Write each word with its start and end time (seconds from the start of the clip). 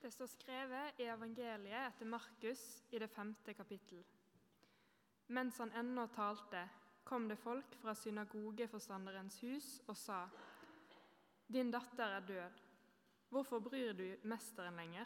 Det 0.00 0.10
står 0.10 0.26
skrevet 0.26 1.00
i 1.00 1.04
evangeliet 1.12 1.90
etter 1.90 2.08
Markus 2.08 2.60
i 2.90 2.98
det 2.98 3.08
femte 3.12 3.52
kapittel. 3.54 4.00
Mens 5.26 5.58
han 5.60 5.72
ennå 5.76 6.06
talte, 6.14 6.62
kom 7.04 7.26
det 7.28 7.36
folk 7.36 7.74
fra 7.82 7.92
synagogeforstanderens 7.94 9.36
hus 9.44 9.68
og 9.86 9.96
sa:" 9.96 10.28
Din 11.52 11.70
datter 11.70 12.16
er 12.16 12.20
død. 12.20 12.62
Hvorfor 13.28 13.58
bryr 13.58 13.92
du 13.92 14.16
mesteren 14.22 14.76
lenger? 14.76 15.04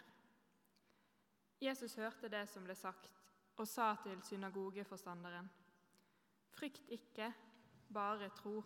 Jesus 1.60 1.94
hørte 1.94 2.28
det 2.28 2.48
som 2.48 2.64
ble 2.64 2.74
sagt, 2.74 3.10
og 3.56 3.68
sa 3.68 3.96
til 4.02 4.22
synagogeforstanderen:" 4.22 5.50
Frykt 6.50 6.88
ikke, 6.88 7.32
bare 7.92 8.28
tro. 8.28 8.62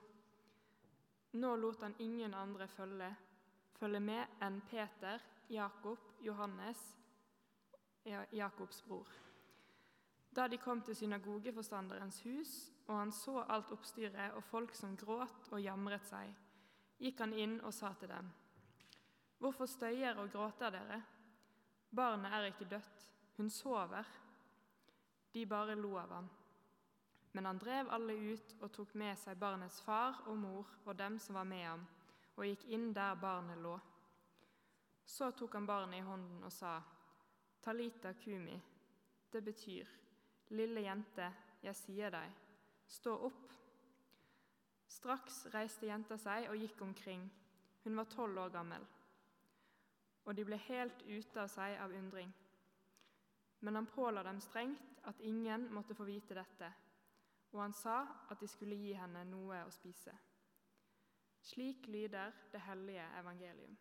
Nå 1.32 1.56
lot 1.56 1.82
han 1.82 1.96
ingen 1.98 2.34
andre 2.34 2.68
følge, 2.68 3.16
følge 3.72 4.00
med 4.00 4.26
enn 4.42 4.60
Peter, 4.60 5.18
Jakob, 5.48 6.07
Johannes, 6.20 6.96
Jakobs 8.32 8.82
bror. 8.82 9.08
Da 10.36 10.46
de 10.48 10.58
kom 10.58 10.82
til 10.82 10.96
synagogeforstanderens 10.96 12.20
hus, 12.22 12.70
og 12.86 12.98
han 12.98 13.12
så 13.12 13.42
alt 13.48 13.72
oppstyret 13.72 14.32
og 14.36 14.44
folk 14.44 14.74
som 14.74 14.96
gråt 14.96 15.48
og 15.50 15.62
jamret 15.62 16.04
seg, 16.08 16.30
gikk 16.98 17.20
han 17.20 17.34
inn 17.34 17.58
og 17.60 17.74
sa 17.74 17.92
til 17.98 18.08
dem.: 18.08 18.30
Hvorfor 19.38 19.66
støyer 19.66 20.18
og 20.18 20.30
gråter 20.30 20.70
dere? 20.70 21.02
Barnet 21.94 22.32
er 22.32 22.50
ikke 22.50 22.68
dødt, 22.70 23.04
hun 23.36 23.50
sover. 23.50 24.04
De 25.34 25.46
bare 25.46 25.74
lo 25.74 25.96
av 25.96 26.12
ham. 26.12 26.28
Men 27.32 27.44
han 27.44 27.58
drev 27.58 27.90
alle 27.90 28.14
ut 28.32 28.54
og 28.60 28.72
tok 28.72 28.94
med 28.94 29.16
seg 29.18 29.38
barnets 29.38 29.80
far 29.82 30.22
og 30.26 30.36
mor 30.36 30.66
og 30.84 30.98
dem 30.98 31.18
som 31.18 31.34
var 31.34 31.44
med 31.44 31.64
ham, 31.64 31.86
og 32.36 32.44
gikk 32.46 32.64
inn 32.64 32.92
der 32.94 33.14
barnet 33.14 33.58
lå. 33.62 33.78
Så 35.08 35.30
tok 35.32 35.54
han 35.56 35.66
barnet 35.66 36.02
i 36.02 36.04
hånden 36.04 36.42
og 36.44 36.52
sa, 36.52 36.76
Talita 37.64 38.12
kumi, 38.20 38.58
det 39.32 39.40
betyr, 39.44 39.88
lille 40.52 40.82
jente, 40.84 41.30
jeg 41.64 41.76
sier 41.76 42.12
deg, 42.12 42.34
stå 42.88 43.14
opp. 43.28 43.54
Straks 44.88 45.46
reiste 45.54 45.88
jenta 45.88 46.18
seg 46.20 46.50
og 46.52 46.60
gikk 46.60 46.84
omkring, 46.84 47.24
hun 47.84 47.96
var 47.96 48.10
tolv 48.12 48.44
år 48.44 48.52
gammel. 48.52 48.84
Og 50.28 50.36
de 50.36 50.44
ble 50.44 50.60
helt 50.68 51.02
ute 51.08 51.40
av 51.40 51.48
seg 51.52 51.80
av 51.80 51.96
undring. 51.96 52.30
Men 53.64 53.80
han 53.80 53.90
påla 53.90 54.22
dem 54.22 54.40
strengt 54.44 55.00
at 55.08 55.24
ingen 55.24 55.70
måtte 55.72 55.96
få 55.96 56.04
vite 56.04 56.36
dette, 56.36 56.68
og 57.56 57.64
han 57.64 57.72
sa 57.72 58.02
at 58.28 58.40
de 58.40 58.48
skulle 58.48 58.76
gi 58.76 58.92
henne 58.92 59.24
noe 59.32 59.64
å 59.64 59.72
spise. 59.72 60.12
Slik 61.40 61.88
lyder 61.88 62.34
det 62.52 62.60
hellige 62.68 63.08
evangelium. 63.18 63.76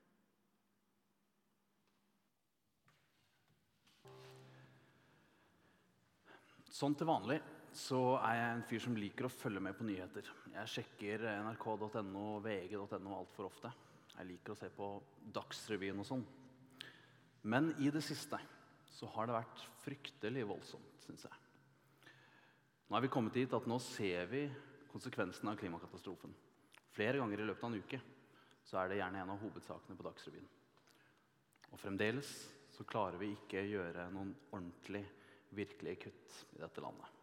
Sånn 6.77 6.93
til 6.93 7.07
vanlig 7.09 7.39
så 7.73 7.99
er 8.19 8.35
jeg 8.37 8.49
en 8.53 8.65
fyr 8.69 8.81
som 8.83 8.97
liker 8.99 9.25
å 9.25 9.33
følge 9.33 9.61
med 9.65 9.73
på 9.77 9.85
nyheter. 9.87 10.27
Jeg 10.53 10.69
sjekker 10.75 11.23
nrk.no 11.47 12.25
vg.no 12.43 13.15
altfor 13.17 13.47
ofte. 13.47 13.71
Jeg 14.11 14.29
liker 14.29 14.53
å 14.53 14.57
se 14.59 14.69
på 14.73 14.89
Dagsrevyen 15.33 16.03
og 16.03 16.05
sånn. 16.05 16.21
Men 17.49 17.71
i 17.81 17.89
det 17.93 18.03
siste 18.05 18.37
så 18.93 19.09
har 19.15 19.29
det 19.29 19.39
vært 19.39 19.65
fryktelig 19.81 20.45
voldsomt, 20.49 21.01
syns 21.05 21.25
jeg. 21.25 21.41
Nå 22.87 22.97
er 22.97 23.07
vi 23.07 23.13
kommet 23.13 23.37
dit 23.37 23.57
at 23.57 23.65
nå 23.69 23.79
ser 23.81 24.29
vi 24.29 24.45
konsekvensene 24.91 25.53
av 25.53 25.57
klimakatastrofen. 25.59 26.33
Flere 26.93 27.17
ganger 27.23 27.41
i 27.41 27.49
løpet 27.49 27.65
av 27.65 27.73
en 27.73 27.81
uke 27.81 28.03
så 28.67 28.83
er 28.83 28.91
det 28.91 29.01
gjerne 29.01 29.23
en 29.23 29.33
av 29.33 29.41
hovedsakene 29.41 29.97
på 29.97 30.05
Dagsrevyen. 30.05 30.49
Og 31.73 31.81
fremdeles 31.81 32.35
så 32.77 32.85
klarer 32.85 33.17
vi 33.21 33.33
ikke 33.33 33.65
gjøre 33.65 34.11
noen 34.13 34.35
ordentlig 34.51 35.07
virkelige 35.55 36.07
kutt 36.07 36.41
i 36.55 36.63
dette 36.63 36.83
landet 36.83 37.13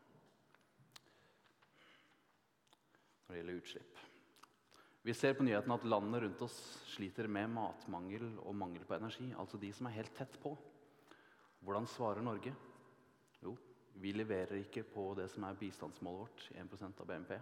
når 3.24 3.32
det 3.34 3.40
gjelder 3.40 3.60
utslipp. 3.60 4.00
Vi 5.04 5.12
ser 5.16 5.34
på 5.36 5.44
nyhetene 5.44 5.76
at 5.76 5.86
landene 5.88 6.20
rundt 6.22 6.42
oss 6.46 6.56
sliter 6.94 7.26
med 7.28 7.50
matmangel 7.52 8.38
og 8.44 8.54
mangel 8.56 8.84
på 8.88 8.96
energi. 8.96 9.26
Altså 9.36 9.58
de 9.60 9.72
som 9.74 9.88
er 9.88 9.96
helt 9.98 10.14
tett 10.16 10.38
på. 10.40 10.54
Hvordan 11.64 11.88
svarer 11.88 12.24
Norge? 12.24 12.52
Jo, 13.42 13.56
vi 14.00 14.12
leverer 14.14 14.62
ikke 14.62 14.84
på 14.88 15.10
det 15.18 15.26
som 15.32 15.44
er 15.48 15.58
bistandsmålet 15.60 16.22
vårt, 16.22 16.46
1% 16.62 17.02
av 17.02 17.10
BNP. 17.10 17.34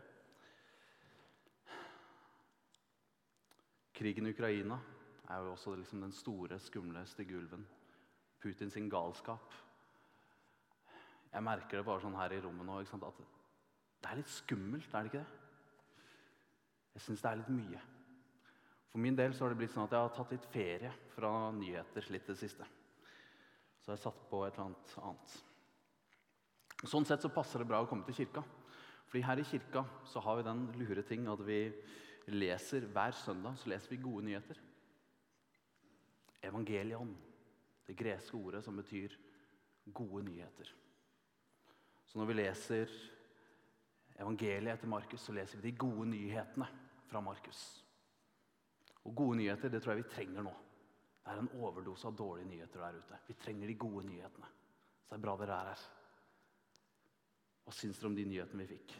Krigen 3.92 4.26
i 4.26 4.32
Ukraina 4.34 4.81
er 5.31 5.44
jo 5.44 5.53
også 5.53 5.76
liksom 5.78 6.03
den 6.03 6.15
store, 6.16 6.59
skumle 6.59 7.04
stygge 7.06 7.37
ulven. 7.38 7.66
Putins 8.42 8.75
galskap. 8.91 9.54
Jeg 11.32 11.44
merker 11.47 11.81
det 11.81 11.87
bare 11.87 12.03
sånn 12.03 12.19
her 12.19 12.34
i 12.37 12.41
rommet 12.44 12.69
nå 12.69 12.81
at 12.82 13.22
det 14.03 14.10
er 14.10 14.19
litt 14.19 14.32
skummelt, 14.32 14.91
er 14.91 15.06
det 15.06 15.12
ikke 15.12 15.22
det? 15.22 15.41
Jeg 16.93 17.04
syns 17.04 17.22
det 17.22 17.31
er 17.31 17.38
litt 17.41 17.53
mye. 17.54 17.82
For 18.93 19.00
min 19.00 19.16
del 19.16 19.32
så 19.32 19.47
har 19.47 19.53
det 19.53 19.60
blitt 19.62 19.72
sånn 19.72 19.87
at 19.87 19.94
jeg 19.94 20.04
har 20.04 20.12
tatt 20.16 20.34
litt 20.34 20.48
ferie 20.53 20.91
fra 21.15 21.31
nyheter 21.56 22.09
litt 22.12 22.26
det 22.28 22.37
siste. 22.37 22.66
Så 23.81 23.92
jeg 23.92 23.97
har 23.97 24.03
satt 24.03 24.19
på 24.28 24.42
et 24.44 24.59
eller 24.59 24.66
annet 24.66 24.97
annet. 25.00 25.37
Sånn 26.82 27.06
sett 27.06 27.22
så 27.22 27.31
passer 27.32 27.62
det 27.62 27.69
bra 27.71 27.81
å 27.81 27.88
komme 27.88 28.04
til 28.09 28.19
kirka. 28.19 28.42
Fordi 29.06 29.22
her 29.25 29.41
i 29.41 29.47
kirka 29.47 29.84
så 30.09 30.21
har 30.25 30.38
vi 30.38 30.47
den 30.50 30.66
lure 30.81 31.06
ting 31.06 31.25
at 31.31 31.41
vi 31.47 31.62
leser 32.32 32.87
hver 32.92 33.16
søndag 33.16 33.56
så 33.59 33.71
leser 33.72 33.94
vi 33.94 34.03
gode 34.03 34.26
nyheter. 34.26 34.60
Evangelion, 36.42 37.15
det 37.87 37.97
greske 37.98 38.37
ordet 38.37 38.65
som 38.66 38.76
betyr 38.78 39.15
gode 39.94 40.25
nyheter. 40.26 40.69
Så 42.12 42.21
når 42.21 42.28
vi 42.28 42.34
leser 42.37 42.91
evangeliet 44.21 44.75
etter 44.75 44.91
Markus, 44.93 45.23
så 45.25 45.33
leser 45.33 45.56
vi 45.56 45.71
de 45.71 45.78
gode 45.81 46.11
nyhetene 46.11 46.67
fra 47.09 47.23
Markus. 47.25 47.62
Og 49.09 49.15
gode 49.17 49.39
nyheter 49.41 49.73
det 49.73 49.81
tror 49.81 49.95
jeg 49.95 50.03
vi 50.03 50.12
trenger 50.12 50.45
nå. 50.45 50.53
Det 51.22 51.33
er 51.33 51.41
en 51.41 51.49
overdose 51.56 52.05
av 52.11 52.19
dårlige 52.19 52.51
nyheter 52.51 52.84
der 52.84 53.01
ute. 53.01 53.22
Vi 53.31 53.39
trenger 53.41 53.72
de 53.72 53.78
gode 53.81 54.05
nyhetene. 54.11 54.53
Så 55.06 55.15
det 55.15 55.17
er 55.17 55.25
bra 55.25 55.39
dere 55.41 55.56
er 55.56 55.72
her. 55.72 55.89
Hva 57.65 57.77
syns 57.78 57.97
dere 57.97 58.12
om 58.12 58.21
de 58.21 58.28
nyhetene 58.28 58.67
vi 58.67 58.75
fikk? 58.75 58.95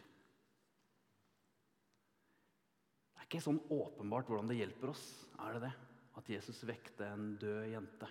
Det 3.13 3.21
er 3.21 3.29
ikke 3.29 3.45
sånn 3.45 3.61
åpenbart 3.77 4.31
hvordan 4.31 4.49
det 4.49 4.57
hjelper 4.57 4.95
oss, 4.95 5.05
er 5.37 5.59
det 5.59 5.67
det? 5.67 5.73
At 6.17 6.33
Jesus 6.33 6.65
vekte 6.65 7.13
en 7.13 7.35
død 7.37 7.67
jente. 7.75 8.09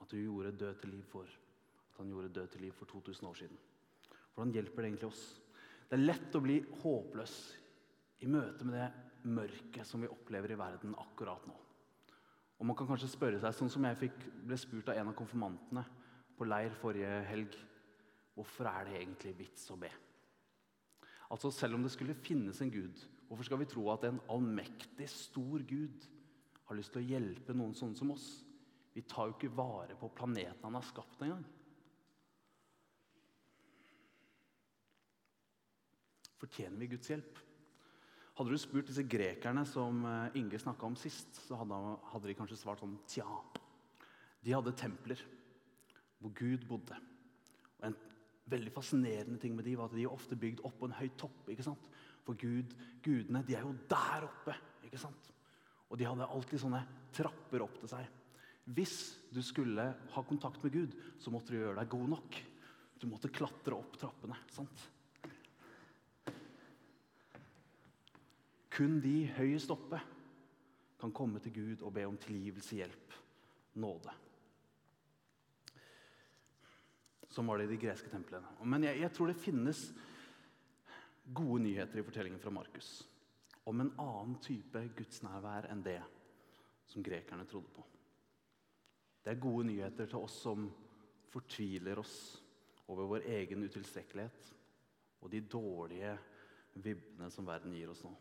At 0.00 0.08
du 0.08 0.22
gjorde 0.22 0.56
død 0.56 0.80
til 0.80 0.96
liv 0.96 1.04
for 1.12 1.42
At 1.96 2.02
han 2.02 2.10
gjorde 2.12 2.34
død 2.36 2.50
til 2.52 2.66
liv 2.66 2.74
for 2.76 2.84
2000 2.90 3.28
år 3.28 3.38
siden. 3.40 3.60
Hvordan 4.34 4.52
hjelper 4.52 4.82
det 4.84 4.88
egentlig 4.90 5.08
oss? 5.08 5.22
Det 5.88 5.96
er 5.96 6.02
lett 6.02 6.34
å 6.36 6.42
bli 6.44 6.58
håpløs 6.82 7.36
i 8.20 8.28
møte 8.28 8.66
med 8.68 8.76
det 8.76 9.30
mørket 9.32 9.88
som 9.88 10.04
vi 10.04 10.10
opplever 10.12 10.52
i 10.52 10.58
verden 10.60 10.92
akkurat 11.00 11.46
nå. 11.48 11.56
Og 12.60 12.68
man 12.68 12.76
kan 12.76 12.88
kanskje 12.90 13.08
spørre 13.08 13.40
seg, 13.40 13.56
sånn 13.56 13.72
som 13.72 13.88
jeg 13.88 14.00
fikk, 14.04 14.18
ble 14.44 14.60
spurt 14.60 14.92
av 14.92 15.00
en 15.00 15.08
av 15.08 15.16
konfirmantene 15.16 15.86
på 16.36 16.48
leir 16.48 16.76
forrige 16.82 17.22
helg 17.30 17.56
Hvorfor 18.36 18.68
er 18.68 18.84
det 18.84 18.98
egentlig 18.98 19.30
vits 19.38 19.62
å 19.72 19.78
be? 19.80 19.88
Altså, 21.32 21.48
Selv 21.48 21.78
om 21.78 21.86
det 21.86 21.94
skulle 21.94 22.18
finnes 22.20 22.60
en 22.60 22.68
Gud, 22.68 23.00
hvorfor 23.30 23.48
skal 23.48 23.62
vi 23.62 23.68
tro 23.70 23.86
at 23.88 24.04
en 24.04 24.20
allmektig, 24.28 25.08
stor 25.08 25.64
Gud 25.64 26.04
har 26.68 26.76
lyst 26.76 26.92
til 26.92 27.00
å 27.00 27.08
hjelpe 27.14 27.56
noen 27.56 27.72
sånne 27.72 27.96
som 27.96 28.12
oss? 28.12 28.26
Vi 28.92 29.06
tar 29.08 29.30
jo 29.30 29.38
ikke 29.38 29.56
vare 29.56 29.96
på 29.96 30.12
planeten 30.12 30.68
han 30.68 30.76
har 30.76 30.84
skapt 30.84 31.24
engang. 31.24 31.46
Fortjener 36.40 36.80
vi 36.82 36.90
Guds 36.92 37.10
hjelp? 37.10 37.38
Hadde 38.36 38.52
du 38.52 38.60
spurt 38.60 38.90
disse 38.90 39.04
grekerne 39.08 39.62
som 39.68 40.02
eh, 40.04 40.40
Inge 40.40 40.58
snakka 40.60 40.84
om 40.88 40.96
sist, 41.00 41.38
så 41.46 41.56
hadde, 41.62 42.26
de 42.26 42.36
kanskje 42.36 42.58
svart 42.60 42.82
sånn 42.82 42.98
Tja. 43.08 43.28
De 44.44 44.52
hadde 44.52 44.74
templer 44.76 45.22
hvor 46.20 46.34
Gud 46.36 46.66
bodde. 46.68 46.98
Og 47.78 47.86
En 47.88 47.96
veldig 48.52 48.72
fascinerende 48.74 49.40
ting 49.40 49.56
med 49.56 49.66
de 49.66 49.76
var 49.78 49.88
at 49.88 49.96
de 49.96 50.04
er 50.04 50.12
ofte 50.12 50.36
bygd 50.38 50.60
på 50.62 50.88
en 50.88 50.98
høy 50.98 51.08
topp. 51.18 51.48
ikke 51.48 51.64
sant? 51.64 51.88
For 52.26 52.36
Gud, 52.38 52.76
gudene 53.02 53.42
de 53.46 53.56
er 53.56 53.64
jo 53.64 53.72
der 53.88 54.28
oppe. 54.28 54.54
ikke 54.84 55.00
sant? 55.00 55.32
Og 55.88 55.98
de 55.98 56.06
hadde 56.06 56.28
alltid 56.28 56.60
sånne 56.60 56.82
trapper 57.16 57.64
opp 57.64 57.80
til 57.80 57.90
seg. 57.90 58.12
Hvis 58.76 58.96
du 59.30 59.40
skulle 59.46 59.86
ha 60.12 60.22
kontakt 60.26 60.62
med 60.64 60.74
Gud, 60.74 60.94
så 61.22 61.30
måtte 61.30 61.54
du 61.54 61.60
gjøre 61.60 61.78
deg 61.78 61.90
god 61.92 62.08
nok. 62.16 62.38
Du 62.98 63.08
måtte 63.08 63.32
klatre 63.32 63.78
opp 63.78 63.96
trappene. 64.00 64.36
sant? 64.50 64.88
Kun 68.76 68.98
de 69.00 69.24
høyest 69.38 69.72
oppe 69.72 69.98
kan 71.00 71.12
komme 71.16 71.40
til 71.40 71.54
Gud 71.54 71.84
og 71.86 71.94
be 71.96 72.04
om 72.08 72.16
tilgivelse, 72.20 72.76
hjelp, 72.76 73.14
nåde. 73.80 74.12
Sånn 77.32 77.48
var 77.48 77.60
det 77.60 77.68
i 77.68 77.74
de 77.74 77.80
greske 77.80 78.10
templene. 78.12 78.52
Men 78.64 78.84
jeg, 78.84 79.00
jeg 79.00 79.12
tror 79.16 79.32
det 79.32 79.40
finnes 79.40 79.80
gode 81.36 81.62
nyheter 81.64 82.00
i 82.00 82.04
fortellingen 82.06 82.40
fra 82.40 82.52
Markus 82.54 82.90
om 83.66 83.80
en 83.82 83.90
annen 83.98 84.36
type 84.44 84.80
gudsnærvær 84.96 85.66
enn 85.72 85.82
det 85.82 85.98
som 86.86 87.02
grekerne 87.04 87.48
trodde 87.50 87.72
på. 87.74 87.82
Det 89.24 89.32
er 89.32 89.42
gode 89.42 89.66
nyheter 89.66 90.06
til 90.06 90.22
oss 90.22 90.36
som 90.44 90.68
fortviler 91.32 91.98
oss 91.98 92.14
over 92.86 93.08
vår 93.10 93.26
egen 93.40 93.66
utilstrekkelighet 93.66 94.52
og 95.18 95.32
de 95.32 95.42
dårlige 95.50 96.12
vibbene 96.78 97.32
som 97.34 97.48
verden 97.48 97.74
gir 97.74 97.90
oss 97.90 98.04
nå. 98.06 98.12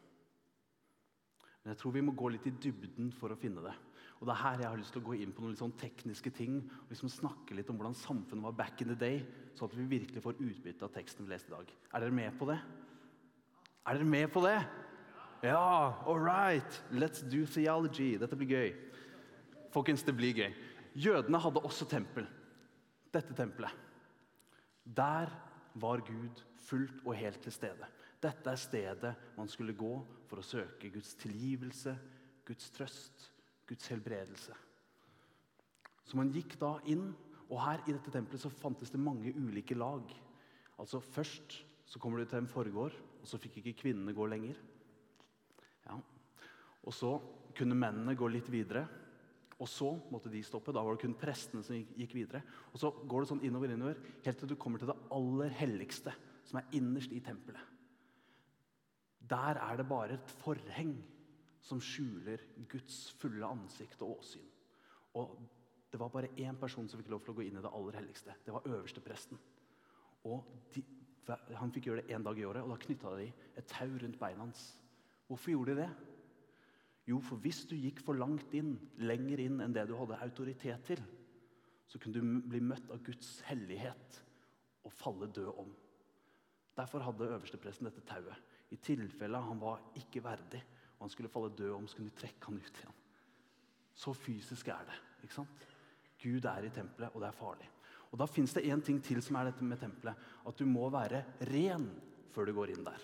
Men 1.65 1.73
jeg 1.73 1.81
tror 1.81 1.95
vi 1.95 2.05
må 2.05 2.13
gå 2.13 2.29
litt 2.29 2.45
i 2.45 2.53
dybden 2.61 3.09
for 3.17 3.33
å 3.33 3.39
finne 3.41 3.63
det. 3.65 3.73
Og 4.19 4.27
det 4.29 4.35
er 4.35 4.41
her 4.43 4.61
jeg 4.61 4.69
har 4.69 4.77
lyst 4.79 4.93
til 4.93 5.01
å 5.01 5.07
gå 5.07 5.15
inn 5.17 5.31
på 5.33 5.41
noen 5.41 5.55
litt 5.55 5.63
sånn 5.63 5.73
tekniske 5.81 6.31
ting 6.37 6.59
og 6.61 6.91
liksom 6.93 7.09
snakke 7.09 7.57
litt 7.57 7.71
om 7.73 7.79
hvordan 7.79 7.97
samfunnet 7.97 8.45
var 8.45 8.53
back 8.61 8.83
in 8.85 8.91
the 8.93 8.97
day, 8.99 9.23
så 9.57 9.65
at 9.65 9.73
vi 9.73 9.87
virkelig 9.97 10.21
får 10.21 10.37
utbytte 10.45 10.85
av 10.85 10.93
teksten 10.93 11.25
vi 11.25 11.33
leste 11.33 11.49
i 11.49 11.55
dag. 11.55 11.73
Er 11.89 12.05
dere 12.05 12.15
med 12.21 12.37
på 12.37 12.47
det? 12.51 12.59
Er 13.81 13.97
dere 13.97 14.11
med 14.13 14.29
på 14.31 14.45
det? 14.45 14.59
Ja, 15.45 15.97
all 16.05 16.21
right. 16.21 16.79
Let's 16.93 17.25
do 17.25 17.43
theology. 17.49 18.13
Dette 18.21 18.37
blir 18.37 18.53
gøy. 18.53 18.71
Folkens, 19.73 20.05
det 20.05 20.15
blir 20.15 20.37
gøy. 20.37 20.53
Jødene 20.95 21.41
hadde 21.41 21.65
også 21.65 21.89
tempel. 21.89 22.29
Dette 23.13 23.33
tempelet. 23.35 23.73
Der 24.85 25.33
var 25.81 26.05
Gud 26.05 26.45
fullt 26.69 27.01
og 27.03 27.17
helt 27.17 27.41
til 27.43 27.51
stede. 27.51 27.89
Dette 28.21 28.51
er 28.51 28.59
stedet 28.59 29.13
man 29.35 29.49
skulle 29.51 29.75
gå 29.77 29.93
for 30.29 30.41
å 30.41 30.45
søke 30.45 30.91
Guds 30.93 31.13
tilgivelse, 31.19 31.95
Guds 32.45 32.71
trøst, 32.73 33.29
Guds 33.67 33.89
helbredelse. 33.91 34.55
Så 36.05 36.17
man 36.17 36.31
gikk 36.33 36.57
da 36.61 36.75
inn, 36.91 37.09
og 37.45 37.61
her 37.61 37.83
i 37.85 37.93
dette 37.93 38.13
tempelet 38.13 38.41
så 38.41 38.53
fantes 38.53 38.91
det 38.93 39.01
mange 39.01 39.33
ulike 39.33 39.77
lag. 39.77 40.09
Altså 40.81 41.01
Først 41.01 41.59
så 41.85 42.01
kommer 42.01 42.21
du 42.21 42.29
til 42.29 42.41
en 42.41 42.49
forgård, 42.49 42.95
og 43.21 43.29
så 43.29 43.39
fikk 43.41 43.59
ikke 43.61 43.77
kvinnene 43.83 44.13
gå 44.15 44.25
lenger. 44.29 44.57
Ja. 45.85 45.97
Og 46.85 46.93
så 46.93 47.15
kunne 47.57 47.77
mennene 47.77 48.17
gå 48.17 48.29
litt 48.29 48.49
videre. 48.53 48.85
Og 49.55 49.69
så 49.71 49.87
måtte 50.11 50.31
de 50.33 50.41
stoppe. 50.43 50.73
Da 50.75 50.83
var 50.83 50.97
det 50.97 51.05
kun 51.05 51.15
prestene 51.17 51.63
som 51.63 51.77
gikk 51.77 52.15
videre. 52.17 52.41
Og 52.73 52.81
så 52.81 52.91
går 52.91 53.23
det 53.23 53.29
sånn 53.31 53.45
innover, 53.47 53.71
innover, 53.71 54.01
helt 54.25 54.41
til 54.41 54.51
du 54.51 54.57
kommer 54.59 54.81
til 54.81 54.91
det 54.91 54.97
aller 55.15 55.53
helligste, 55.61 56.13
som 56.45 56.59
er 56.59 56.75
innerst 56.77 57.13
i 57.15 57.21
tempelet. 57.23 57.74
Der 59.29 59.59
er 59.61 59.77
det 59.77 59.87
bare 59.89 60.13
et 60.13 60.33
forheng 60.41 60.95
som 61.65 61.81
skjuler 61.81 62.41
Guds 62.69 63.11
fulle 63.19 63.47
ansikt 63.47 64.01
og 64.05 64.19
åsyn. 64.19 64.45
Og 65.17 65.37
det 65.91 65.99
var 65.99 66.11
bare 66.13 66.33
én 66.37 66.57
person 66.59 66.89
som 66.89 66.99
fikk 66.99 67.09
lov 67.13 67.23
til 67.23 67.33
å 67.33 67.37
gå 67.37 67.45
inn 67.47 67.57
i 67.57 67.63
det 67.63 67.71
aller 67.71 67.97
helligste. 67.97 68.35
Det 68.45 68.53
var 68.53 68.67
øverstepresten. 68.67 69.39
Og 70.29 70.43
de, 70.75 70.83
Han 71.57 71.71
fikk 71.73 71.87
gjøre 71.87 72.03
det 72.03 72.13
én 72.13 72.23
dag 72.23 72.37
i 72.37 72.43
året, 72.45 72.61
og 72.61 72.69
da 72.69 72.81
knytta 72.83 73.15
de 73.17 73.31
et 73.57 73.65
tau 73.65 73.87
rundt 73.89 74.19
beina 74.19 74.43
hans. 74.43 74.75
Hvorfor 75.25 75.51
gjorde 75.51 75.73
de 75.73 75.81
det? 75.81 75.89
Jo, 77.09 77.19
for 77.21 77.41
hvis 77.41 77.63
du 77.69 77.75
gikk 77.77 78.01
for 78.05 78.17
langt 78.17 78.53
inn, 78.57 78.75
lenger 78.97 79.41
inn 79.41 79.61
enn 79.61 79.73
det 79.73 79.87
du 79.89 79.95
hadde 79.97 80.19
autoritet 80.21 80.85
til, 80.85 81.01
så 81.87 82.01
kunne 82.01 82.17
du 82.17 82.49
bli 82.49 82.61
møtt 82.61 82.89
av 82.93 83.01
Guds 83.05 83.39
hellighet 83.47 84.21
og 84.85 84.93
falle 84.93 85.29
død 85.33 85.51
om. 85.65 85.73
Derfor 86.75 87.03
hadde 87.05 87.29
øverstepresten 87.31 87.87
dette 87.87 88.03
tauet. 88.07 88.53
I 88.73 88.79
tilfelle 88.81 89.39
han 89.39 89.61
var 89.61 89.81
ikke 89.95 90.23
verdig 90.23 90.63
og 90.95 91.05
han 91.05 91.11
skulle 91.11 91.31
falle 91.31 91.55
død 91.57 91.71
om, 91.75 91.87
så 91.87 91.97
kunne 91.97 92.09
de 92.09 92.19
trekke 92.19 92.49
han 92.49 92.59
ut 92.59 92.79
igjen. 92.79 92.99
Så 93.95 94.13
fysisk 94.13 94.67
er 94.67 94.83
det. 94.87 94.99
ikke 95.23 95.35
sant? 95.35 95.65
Gud 96.21 96.45
er 96.45 96.67
i 96.67 96.71
tempelet, 96.73 97.11
og 97.13 97.21
det 97.21 97.27
er 97.27 97.39
farlig. 97.39 97.69
Og 98.11 98.19
Da 98.19 98.25
fins 98.25 98.53
det 98.53 98.63
én 98.63 98.81
ting 98.83 99.01
til 99.03 99.21
som 99.21 99.35
er 99.35 99.49
dette 99.49 99.63
med 99.63 99.79
tempelet. 99.79 100.15
At 100.47 100.57
du 100.57 100.65
må 100.65 100.89
være 100.89 101.23
ren 101.51 101.89
før 102.31 102.45
du 102.45 102.53
går 102.53 102.71
inn 102.71 102.85
der. 102.85 103.01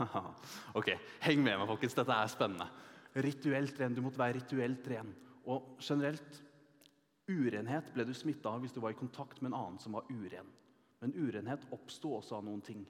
ok, 0.78 0.88
Heng 1.20 1.42
med 1.42 1.58
meg, 1.58 1.66
folkens. 1.66 1.94
Dette 1.94 2.12
er 2.12 2.30
spennende. 2.30 2.68
Rituelt 3.16 3.80
ren. 3.80 3.94
Du 3.94 4.02
måtte 4.02 4.18
være 4.18 4.38
rituelt 4.38 4.86
ren. 4.88 5.10
Og 5.46 5.76
generelt 5.82 6.42
urenhet 7.28 7.90
ble 7.94 8.06
du 8.06 8.14
smitta 8.14 8.54
av 8.54 8.62
hvis 8.62 8.72
du 8.72 8.80
var 8.80 8.94
i 8.94 8.98
kontakt 8.98 9.42
med 9.42 9.50
en 9.50 9.58
annen 9.58 9.82
som 9.82 9.98
var 9.98 10.06
uren. 10.10 10.46
Men 11.00 11.16
urenhet 11.16 11.64
oppsto 11.72 12.14
også 12.18 12.38
av 12.38 12.44
noen 12.46 12.62
ting. 12.64 12.84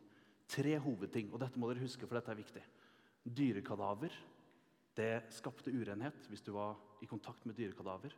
Tre 0.51 0.75
hovedting, 0.83 1.31
og 1.31 1.41
dette 1.43 1.61
må 1.61 1.71
dere 1.71 1.85
huske, 1.85 2.07
for 2.07 2.19
dette 2.19 2.33
er 2.33 2.41
viktig. 2.41 2.63
Dyrekadaver. 3.23 4.15
Det 4.99 5.13
skapte 5.33 5.71
urenhet 5.71 6.27
hvis 6.29 6.43
du 6.43 6.51
var 6.57 6.75
i 7.01 7.09
kontakt 7.09 7.47
med 7.47 7.55
dyrekadaver. 7.59 8.17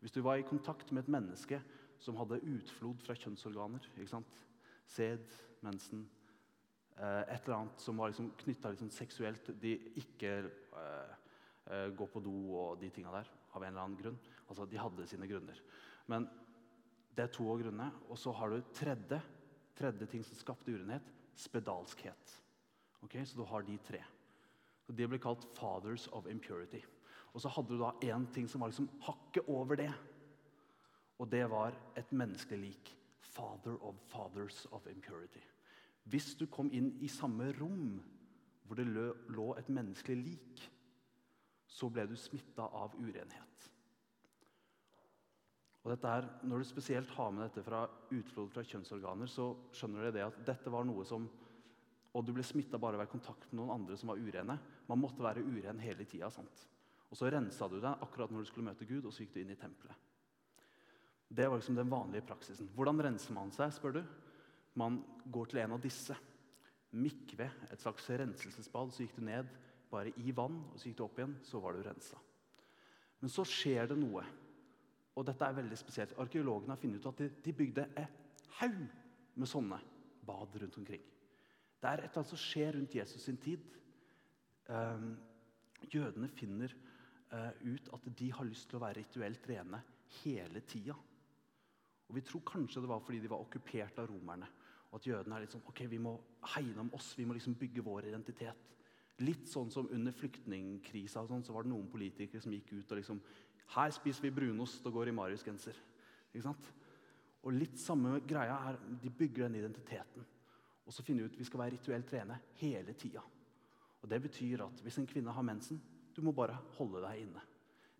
Hvis 0.00 0.14
du 0.14 0.20
var 0.22 0.38
i 0.38 0.46
kontakt 0.46 0.92
med 0.92 1.04
et 1.04 1.10
menneske 1.10 1.58
som 1.98 2.18
hadde 2.20 2.42
utflod 2.44 3.02
fra 3.02 3.16
kjønnsorganer, 3.18 3.86
ikke 3.96 4.12
sant? 4.12 4.40
sæd, 4.86 5.30
mensen 5.64 6.02
eh, 6.98 7.22
Et 7.34 7.46
eller 7.46 7.56
annet 7.56 7.80
som 7.80 7.96
var 7.96 8.10
liksom 8.12 8.30
knytta 8.36 8.70
liksom 8.74 8.90
seksuelt 8.92 9.48
De 9.62 9.72
ikke 9.96 10.34
uh, 10.76 11.14
uh, 11.70 11.88
går 11.96 12.10
på 12.12 12.20
do 12.20 12.34
og 12.52 12.80
de 12.80 12.90
tinga 12.92 13.14
der 13.14 13.30
av 13.54 13.62
en 13.62 13.72
eller 13.72 13.86
annen 13.86 13.98
grunn. 13.98 14.18
Altså, 14.48 14.66
De 14.66 14.78
hadde 14.78 15.06
sine 15.08 15.26
grunner. 15.30 15.60
Men 16.06 16.28
det 17.14 17.24
er 17.24 17.32
to 17.34 17.46
av 17.50 17.60
grunnene. 17.62 17.90
Og 18.10 18.18
så 18.18 18.32
har 18.34 18.50
du 18.50 18.72
tredje, 18.74 19.20
tredje 19.78 20.08
ting 20.10 20.24
som 20.26 20.38
skapte 20.38 20.72
urenhet 20.74 21.12
spedalskhet. 21.38 22.34
Okay, 23.04 23.24
så 23.24 23.36
du 23.36 23.44
har 23.44 23.62
de 23.62 23.78
tre. 23.84 24.00
Og 24.88 24.96
De 24.96 25.06
ble 25.08 25.18
kalt 25.18 25.46
'fathers 25.54 26.08
of 26.12 26.26
impurity'. 26.26 26.84
Og 27.34 27.40
så 27.40 27.48
hadde 27.48 27.68
du 27.68 27.78
da 27.78 27.90
én 28.02 28.32
ting 28.32 28.48
som 28.48 28.60
var 28.60 28.68
liksom 28.68 28.88
hakket 29.00 29.48
over 29.48 29.76
det. 29.76 29.92
Og 31.18 31.30
det 31.30 31.50
var 31.50 31.74
et 31.96 32.12
menneskelig 32.12 32.60
lik. 32.60 32.96
'Father 33.20 33.76
of 33.82 33.94
fathers 34.06 34.66
of 34.70 34.86
impurity'. 34.86 35.44
Hvis 36.04 36.34
du 36.34 36.46
kom 36.46 36.70
inn 36.72 36.98
i 37.00 37.08
samme 37.08 37.52
rom 37.60 38.02
hvor 38.64 38.74
det 38.76 38.86
lå 39.28 39.54
et 39.58 39.68
menneskelig 39.68 40.24
lik, 40.24 40.72
så 41.66 41.88
ble 41.88 42.06
du 42.06 42.16
smitta 42.16 42.62
av 42.62 42.94
urenhet. 42.94 43.70
Og 45.84 45.92
dette 45.92 46.08
er, 46.08 46.28
Når 46.42 46.58
du 46.58 46.64
spesielt 46.64 47.10
har 47.10 47.30
med 47.30 47.44
dette 47.44 47.64
fra 47.64 47.84
utflod 48.10 48.50
fra 48.50 48.64
kjønnsorganer, 48.64 49.28
så 49.28 49.52
skjønner 49.72 50.06
du 50.06 50.16
det 50.16 50.24
at 50.24 50.38
dette 50.46 50.72
var 50.72 50.84
noe 50.84 51.04
som 51.04 51.28
Og 52.14 52.24
du 52.24 52.32
ble 52.32 52.44
smitta 52.46 52.78
bare 52.78 52.98
ved 53.00 53.10
kontakt 53.10 53.52
med 53.52 53.58
noen 53.58 53.74
andre 53.74 53.96
som 53.98 54.12
var 54.12 54.20
urene. 54.22 54.54
Man 54.86 55.00
måtte 55.00 55.22
være 55.24 55.42
uren 55.42 55.80
hele 55.82 56.04
tida. 56.06 56.28
Og 57.10 57.18
så 57.18 57.26
rensa 57.26 57.66
du 57.68 57.80
deg 57.80 58.04
akkurat 58.06 58.30
når 58.30 58.44
du 58.44 58.46
skulle 58.46 58.68
møte 58.68 58.86
Gud, 58.86 59.04
og 59.04 59.12
så 59.12 59.24
gikk 59.24 59.32
du 59.34 59.40
inn 59.40 59.50
i 59.50 59.58
tempelet. 59.58 59.96
Det 61.26 61.48
var 61.50 61.58
liksom 61.58 61.74
den 61.74 61.90
vanlige 61.90 62.22
praksisen. 62.22 62.68
Hvordan 62.76 63.02
renser 63.02 63.34
man 63.34 63.50
seg, 63.50 63.72
spør 63.74 63.96
du? 63.96 64.00
Man 64.78 65.00
går 65.26 65.50
til 65.50 65.64
en 65.64 65.74
av 65.74 65.82
disse. 65.82 66.14
Mikve, 66.94 67.50
et 67.74 67.82
slags 67.82 68.06
renselsesbad. 68.06 68.94
Så 68.94 69.02
gikk 69.02 69.18
du 69.18 69.26
ned 69.26 69.50
bare 69.90 70.14
i 70.22 70.30
vann, 70.30 70.60
og 70.70 70.78
så 70.78 70.86
gikk 70.86 71.00
du 71.00 71.04
opp 71.08 71.18
igjen. 71.18 71.34
Så 71.42 71.58
var 71.58 71.74
du 71.74 71.82
rensa. 71.82 72.20
Men 73.18 73.32
så 73.32 73.42
skjer 73.42 73.90
det 73.90 73.98
noe 73.98 74.22
og 75.14 75.26
dette 75.26 75.46
er 75.46 75.56
veldig 75.56 75.78
spesielt. 75.78 76.14
Arkeologene 76.18 76.74
har 76.74 76.80
funnet 76.80 77.02
ut 77.02 77.10
at 77.12 77.22
de, 77.22 77.28
de 77.44 77.52
bygde 77.54 77.86
en 78.00 78.16
haug 78.60 78.80
med 79.34 79.50
sånne 79.50 79.78
bad 80.26 80.58
rundt 80.62 80.78
omkring. 80.80 81.04
Det 81.80 81.90
er 81.90 82.00
et 82.00 82.06
eller 82.08 82.22
annet 82.22 82.32
som 82.32 82.40
skjer 82.40 82.74
rundt 82.74 82.96
Jesus 82.96 83.22
sin 83.26 83.38
tid. 83.38 83.64
Eh, 84.72 85.06
jødene 85.92 86.30
finner 86.32 86.72
eh, 87.30 87.50
ut 87.62 87.90
at 87.94 88.06
de 88.18 88.30
har 88.32 88.48
lyst 88.48 88.70
til 88.70 88.80
å 88.80 88.84
være 88.86 89.02
rituelt 89.02 89.48
rene 89.50 89.82
hele 90.22 90.62
tida. 90.66 90.96
Og 92.08 92.14
Vi 92.18 92.22
tror 92.24 92.44
kanskje 92.46 92.82
det 92.82 92.90
var 92.90 93.02
fordi 93.04 93.20
de 93.20 93.30
var 93.30 93.42
okkupert 93.44 93.98
av 94.00 94.08
romerne. 94.10 94.48
Og 94.90 95.00
at 95.00 95.08
jødene 95.08 95.36
er 95.36 95.44
litt 95.44 95.54
sånn 95.54 95.66
ok, 95.66 95.84
vi 95.90 95.98
må 95.98 96.14
hegne 96.54 96.84
om 96.84 96.92
oss, 96.94 97.14
vi 97.18 97.26
må 97.26 97.36
liksom 97.36 97.56
bygge 97.58 97.82
vår 97.82 98.10
identitet. 98.10 98.70
Litt 99.22 99.46
sånn 99.50 99.70
som 99.70 99.88
under 99.94 100.14
flyktningkrisa 100.14 101.22
sånn, 101.26 101.44
så 101.46 101.54
var 101.54 101.64
det 101.64 101.72
noen 101.72 101.90
politikere 101.90 102.42
som 102.42 102.54
gikk 102.54 102.72
ut 102.74 102.92
og 102.92 102.98
liksom 102.98 103.20
her 103.74 103.90
spiser 103.90 104.22
vi 104.26 104.34
brunost 104.34 104.86
og 104.86 104.92
går 104.92 105.10
i 105.10 105.16
Marius-genser. 105.16 105.78
Ikke 106.32 106.44
sant? 106.44 106.70
Og 107.44 107.56
litt 107.56 107.78
samme 107.80 108.20
greia 108.28 108.56
er, 108.70 108.78
De 109.02 109.10
bygger 109.10 109.48
den 109.48 109.60
identiteten. 109.60 110.24
Og 110.84 110.92
så 110.92 111.02
finner 111.02 111.24
de 111.24 111.30
ut 111.30 111.32
at 111.32 111.40
vi 111.40 111.48
skal 111.48 111.60
være 111.60 111.76
rituelt 111.76 112.12
rene 112.12 112.38
hele 112.60 112.92
tida. 112.92 113.22
Og 114.02 114.10
Det 114.10 114.22
betyr 114.22 114.64
at 114.66 114.80
hvis 114.84 114.98
en 114.98 115.06
kvinne 115.06 115.32
har 115.32 115.42
mensen, 115.42 115.80
du 116.16 116.22
må 116.22 116.32
bare 116.32 116.58
holde 116.76 117.00
deg 117.02 117.24
inne. 117.24 117.40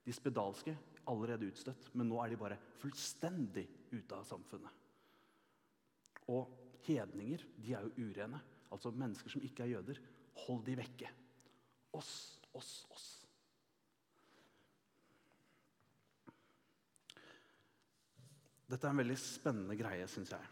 De 0.04 0.12
spedalske 0.12 0.76
allerede 1.08 1.48
utstøtt, 1.48 1.88
men 1.94 2.08
nå 2.08 2.20
er 2.20 2.28
de 2.32 2.36
bare 2.36 2.58
fullstendig 2.80 3.64
ute 3.92 4.14
av 4.16 4.24
samfunnet. 4.28 4.70
Og 6.28 6.48
hedninger 6.84 7.44
de 7.56 7.72
er 7.74 7.84
jo 7.84 8.08
urene. 8.08 8.40
Altså 8.72 8.90
mennesker 8.90 9.30
som 9.30 9.42
ikke 9.44 9.64
er 9.64 9.76
jøder. 9.76 10.00
Hold 10.46 10.64
de 10.66 10.76
vekke. 10.76 11.10
Oss, 11.92 12.40
oss, 12.54 12.86
oss. 12.90 13.23
Dette 18.70 18.88
er 18.88 18.94
en 18.94 19.00
veldig 19.02 19.16
spennende 19.20 19.76
greie, 19.76 20.06
syns 20.08 20.32
jeg. 20.32 20.50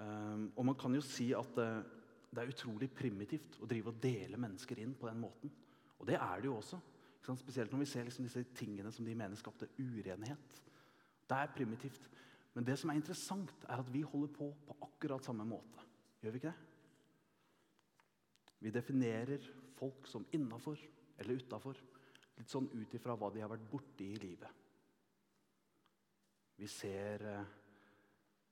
Um, 0.00 0.48
og 0.56 0.64
man 0.70 0.78
kan 0.80 0.94
jo 0.96 1.02
si 1.04 1.28
at 1.36 1.58
uh, 1.60 1.82
det 2.30 2.42
er 2.42 2.52
utrolig 2.52 2.88
primitivt 2.94 3.58
å 3.60 3.68
drive 3.68 3.92
og 3.92 4.00
dele 4.02 4.38
mennesker 4.40 4.80
inn 4.80 4.94
på 4.98 5.08
den 5.10 5.20
måten. 5.22 5.52
Og 6.00 6.08
det 6.08 6.16
er 6.16 6.40
det 6.40 6.50
jo 6.50 6.56
også. 6.58 6.80
Spesielt 7.20 7.70
når 7.70 7.84
vi 7.84 7.86
ser 7.90 8.06
liksom 8.06 8.24
disse 8.26 8.42
tingene 8.56 8.90
som 8.90 9.06
de 9.06 9.14
mener 9.14 9.38
skapte 9.38 9.68
urenhet. 9.78 10.56
Det 11.28 11.36
er 11.36 11.52
primitivt. 11.54 12.08
Men 12.56 12.66
det 12.66 12.74
som 12.80 12.90
er 12.90 12.98
interessant, 12.98 13.52
er 13.68 13.82
at 13.82 13.92
vi 13.92 14.02
holder 14.02 14.32
på 14.34 14.48
på 14.66 14.76
akkurat 14.88 15.24
samme 15.24 15.44
måte. 15.46 15.84
Gjør 16.22 16.34
vi 16.34 16.40
ikke 16.40 16.50
det? 16.50 16.66
Vi 18.60 18.72
definerer 18.74 19.46
folk 19.78 20.08
som 20.10 20.26
innafor 20.32 20.80
eller 21.18 21.38
utafor. 21.38 21.76
litt 22.40 22.48
sånn 22.48 22.70
ut 22.72 22.94
ifra 22.96 23.14
hva 23.20 23.28
de 23.28 23.42
har 23.42 23.50
vært 23.52 23.68
borti 23.68 24.06
i 24.14 24.20
livet. 24.20 24.48
Vi 26.60 26.68
ser 26.68 27.22
eh, 27.24 27.44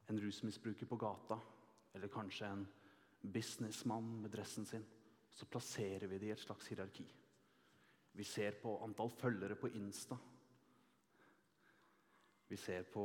en 0.07 0.21
rusmisbruker 0.21 0.87
på 0.87 0.97
gata, 0.97 1.37
eller 1.93 2.09
kanskje 2.09 2.47
en 2.49 2.62
businessmann 3.21 4.23
med 4.23 4.33
dressen 4.33 4.65
sin. 4.67 4.87
Så 5.31 5.47
plasserer 5.47 6.07
vi 6.09 6.19
det 6.19 6.31
i 6.31 6.33
et 6.33 6.41
slags 6.41 6.71
hierarki. 6.73 7.05
Vi 8.17 8.25
ser 8.25 8.57
på 8.62 8.79
antall 8.85 9.12
følgere 9.12 9.59
på 9.61 9.69
Insta. 9.77 10.17
Vi 12.49 12.57
ser 12.57 12.88
på 12.88 13.05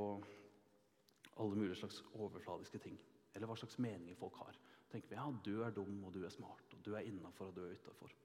alle 1.36 1.56
mulige 1.60 1.82
slags 1.82 2.00
overfladiske 2.14 2.80
ting. 2.86 2.96
Eller 3.34 3.52
hva 3.52 3.60
slags 3.60 3.78
meninger 3.84 4.16
folk 4.16 4.40
har. 4.40 4.56
tenker 4.90 5.10
vi 5.10 5.20
ja, 5.20 5.28
du 5.44 5.64
er 5.66 5.76
dum, 5.76 6.04
og 6.06 6.14
du 6.14 6.24
er 6.24 6.30
smart, 6.32 6.74
og 6.74 6.86
du 6.86 6.94
er 6.96 7.04
innafor, 7.10 7.52
og 7.52 7.56
du 7.56 7.66
er 7.66 7.76
utafor. 7.76 8.16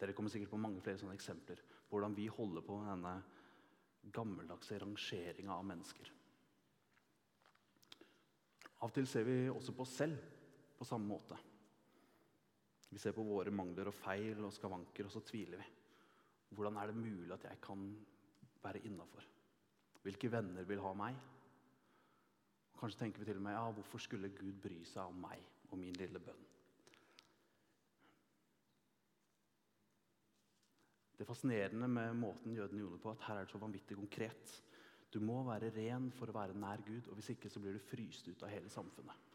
Dere 0.00 0.16
kommer 0.16 0.30
sikkert 0.30 0.54
på 0.54 0.64
mange 0.64 0.80
flere 0.80 0.98
sånne 0.98 1.18
eksempler 1.18 1.60
på 1.60 1.98
hvordan 1.98 2.16
vi 2.16 2.26
holder 2.30 2.64
på 2.64 2.80
denne 2.86 3.14
gammeldagse 4.16 4.78
rangeringa 4.78 5.52
av 5.54 5.66
mennesker. 5.66 6.12
Av 8.82 8.90
og 8.90 8.94
til 8.96 9.06
ser 9.06 9.26
vi 9.28 9.36
også 9.46 9.74
på 9.78 9.84
oss 9.84 9.94
selv 10.00 10.18
på 10.74 10.86
samme 10.86 11.06
måte. 11.06 11.36
Vi 12.90 12.98
ser 12.98 13.14
på 13.16 13.24
våre 13.24 13.52
mangler 13.54 13.88
og 13.88 13.94
feil 13.94 14.42
og 14.42 14.52
skavanker, 14.52 15.06
og 15.06 15.14
så 15.14 15.22
tviler 15.24 15.62
vi. 15.62 15.68
Hvordan 16.52 16.76
er 16.76 16.90
det 16.90 16.98
mulig 16.98 17.30
at 17.32 17.46
jeg 17.46 17.60
kan 17.62 17.84
være 18.64 18.82
innafor? 18.88 19.24
Hvilke 20.02 20.30
venner 20.32 20.66
vil 20.66 20.82
ha 20.82 20.90
meg? 20.98 21.20
Og 22.74 22.80
kanskje 22.82 23.04
tenker 23.04 23.22
vi 23.22 23.30
til 23.30 23.38
og 23.38 23.46
med 23.46 23.54
ja, 23.54 23.68
hvorfor 23.70 24.02
skulle 24.02 24.32
Gud 24.34 24.58
bry 24.60 24.82
seg 24.88 25.06
om 25.06 25.22
meg 25.28 25.46
og 25.70 25.78
min 25.78 25.94
lille 25.96 26.20
bønn? 26.20 26.42
Det 31.22 31.28
fascinerende 31.28 31.86
med 31.86 32.18
måten 32.18 32.56
jødene 32.56 32.82
gjorde 32.82 32.98
det 32.98 33.04
på, 33.04 33.14
at 33.14 33.24
her 33.28 33.38
er 33.38 33.46
det 33.46 33.54
så 33.54 33.62
vanvittig 33.62 33.94
konkret. 33.94 34.56
Du 35.12 35.20
må 35.20 35.42
være 35.44 35.70
ren 35.74 36.08
for 36.16 36.30
å 36.30 36.36
være 36.36 36.56
nær 36.56 36.80
Gud, 36.86 37.10
og 37.10 37.18
hvis 37.18 37.34
ikke 37.34 37.50
så 37.52 37.60
blir 37.60 37.76
du 37.76 37.84
fryst 37.84 38.28
ut 38.30 38.42
av 38.46 38.52
hele 38.52 38.70
samfunnet. 38.72 39.28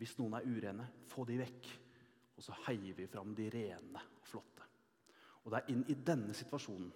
Hvis 0.00 0.16
noen 0.16 0.38
er 0.38 0.46
urene, 0.48 0.86
få 1.10 1.26
de 1.28 1.36
vekk. 1.42 1.68
Og 2.32 2.44
så 2.46 2.56
heier 2.64 2.96
vi 2.96 3.08
fram 3.10 3.34
de 3.36 3.50
rene 3.52 4.00
og 4.00 4.28
flotte. 4.30 4.68
Og 5.44 5.50
Det 5.52 5.58
er 5.58 5.72
inn 5.74 5.82
i 5.90 5.98
denne 5.98 6.34
situasjonen 6.34 6.88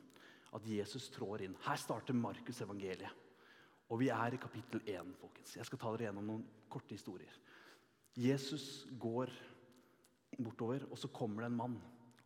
at 0.56 0.68
Jesus 0.70 1.10
trår 1.12 1.44
inn. 1.44 1.58
Her 1.66 1.76
starter 1.76 2.16
Markus 2.16 2.62
evangeliet. 2.64 3.24
Og 3.92 4.00
vi 4.00 4.08
er 4.10 4.34
i 4.34 4.40
kapittel 4.40 4.80
1. 4.88 5.12
folkens. 5.20 5.56
Jeg 5.58 5.68
skal 5.68 5.78
ta 5.78 5.92
dere 5.92 6.08
gjennom 6.08 6.30
noen 6.30 6.46
korte 6.72 6.96
historier. 6.96 7.36
Jesus 8.16 8.86
går 8.98 9.30
bortover, 10.40 10.86
og 10.90 10.98
så 10.98 11.10
kommer 11.12 11.44
det 11.44 11.52
en 11.52 11.60
mann. 11.60 11.76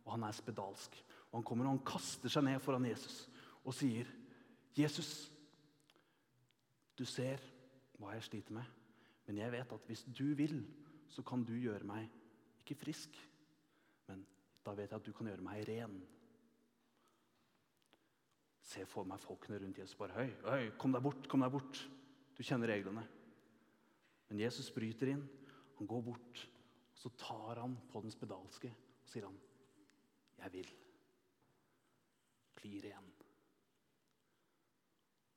Og 0.05 0.15
han 0.15 0.23
er 0.25 0.37
spedalsk. 0.37 0.95
Og 1.31 1.37
Han 1.39 1.43
kommer 1.43 1.67
og 1.67 1.75
han 1.75 1.85
kaster 1.85 2.31
seg 2.31 2.47
ned 2.47 2.59
foran 2.63 2.85
Jesus 2.85 3.27
og 3.63 3.73
sier, 3.73 4.07
'Jesus, 4.73 5.29
du 7.01 7.07
ser 7.09 7.41
hva 7.97 8.13
jeg 8.13 8.27
sliter 8.27 8.53
med, 8.53 8.67
men 9.25 9.39
jeg 9.41 9.53
vet 9.53 9.73
at 9.73 9.85
hvis 9.89 10.03
du 10.13 10.31
vil, 10.37 10.59
så 11.09 11.23
kan 11.25 11.43
du 11.45 11.53
gjøre 11.57 11.87
meg 11.87 12.09
ikke 12.61 12.77
frisk, 12.77 13.17
men 14.09 14.21
da 14.65 14.75
vet 14.77 14.91
jeg 14.91 15.01
at 15.01 15.07
du 15.07 15.13
kan 15.17 15.29
gjøre 15.31 15.45
meg 15.45 15.63
ren. 15.69 15.95
Se 18.71 18.85
for 18.87 19.07
meg 19.09 19.19
folkene 19.23 19.57
rundt 19.59 19.81
Jesus 19.81 19.97
bare 19.99 20.15
Høy, 20.15 20.29
høy, 20.45 20.69
kom 20.79 20.93
deg 20.93 21.03
bort, 21.03 21.27
kom 21.29 21.43
deg 21.43 21.51
bort. 21.51 21.81
Du 22.37 22.43
kjenner 22.45 22.71
reglene. 22.71 23.03
Men 24.29 24.39
Jesus 24.39 24.69
bryter 24.71 25.11
inn. 25.11 25.23
Han 25.79 25.89
går 25.89 26.05
bort. 26.05 26.43
og 26.93 26.99
Så 27.01 27.11
tar 27.19 27.59
han 27.63 27.75
på 27.91 28.03
den 28.05 28.13
spedalske 28.13 28.69
og 28.71 29.09
sier 29.09 29.25
han, 29.25 29.39
'Jeg 30.37 30.53
vil. 30.53 30.69
Bli 32.55 32.79
ren.' 32.85 33.20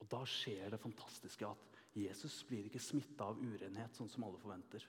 Og 0.04 0.10
Da 0.12 0.20
skjer 0.28 0.68
det 0.74 0.82
fantastiske 0.82 1.48
at 1.48 1.78
Jesus 1.96 2.42
blir 2.44 2.66
ikke 2.68 2.82
smitta 2.82 3.30
av 3.30 3.38
urenhet, 3.40 3.94
sånn 3.96 4.10
som 4.12 4.26
alle 4.26 4.40
forventer. 4.42 4.84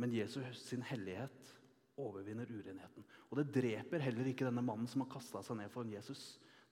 Men 0.00 0.14
Jesus 0.14 0.62
sin 0.64 0.84
hellighet 0.86 1.50
overvinner 2.00 2.48
urenheten. 2.48 3.04
Og 3.28 3.36
det 3.36 3.50
dreper 3.52 4.00
heller 4.00 4.30
ikke 4.30 4.46
denne 4.48 4.64
mannen 4.64 4.88
som 4.88 5.04
har 5.04 5.10
kasta 5.12 5.42
seg 5.44 5.58
ned 5.58 5.70
foran 5.74 5.92
Jesus. 5.92 6.22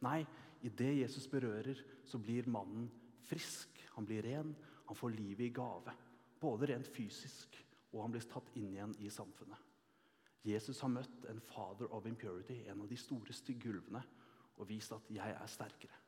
Nei, 0.01 0.23
idet 0.65 0.95
Jesus 1.03 1.29
berører, 1.29 1.83
så 2.09 2.19
blir 2.23 2.49
mannen 2.49 2.89
frisk. 3.29 3.83
Han 3.99 4.09
blir 4.09 4.25
ren. 4.25 4.55
Han 4.89 4.97
får 4.97 5.13
livet 5.19 5.51
i 5.51 5.55
gave. 5.61 5.93
Både 6.41 6.71
rent 6.73 6.89
fysisk, 6.89 7.59
og 7.93 8.07
han 8.07 8.15
blir 8.15 8.25
tatt 8.33 8.49
inn 8.57 8.73
igjen 8.73 8.97
i 9.05 9.13
samfunnet. 9.13 9.69
Jesus 10.49 10.81
har 10.81 10.89
møtt 10.89 11.27
en 11.29 11.43
father 11.45 11.91
of 11.93 12.07
impurity, 12.09 12.63
en 12.65 12.81
av 12.81 12.89
de 12.89 12.97
store 12.97 13.37
stygge 13.37 13.75
ulvene, 13.75 14.01
og 14.57 14.69
vist 14.69 14.93
at 14.93 15.11
'jeg 15.13 15.37
er 15.37 15.47
sterkere'. 15.47 16.00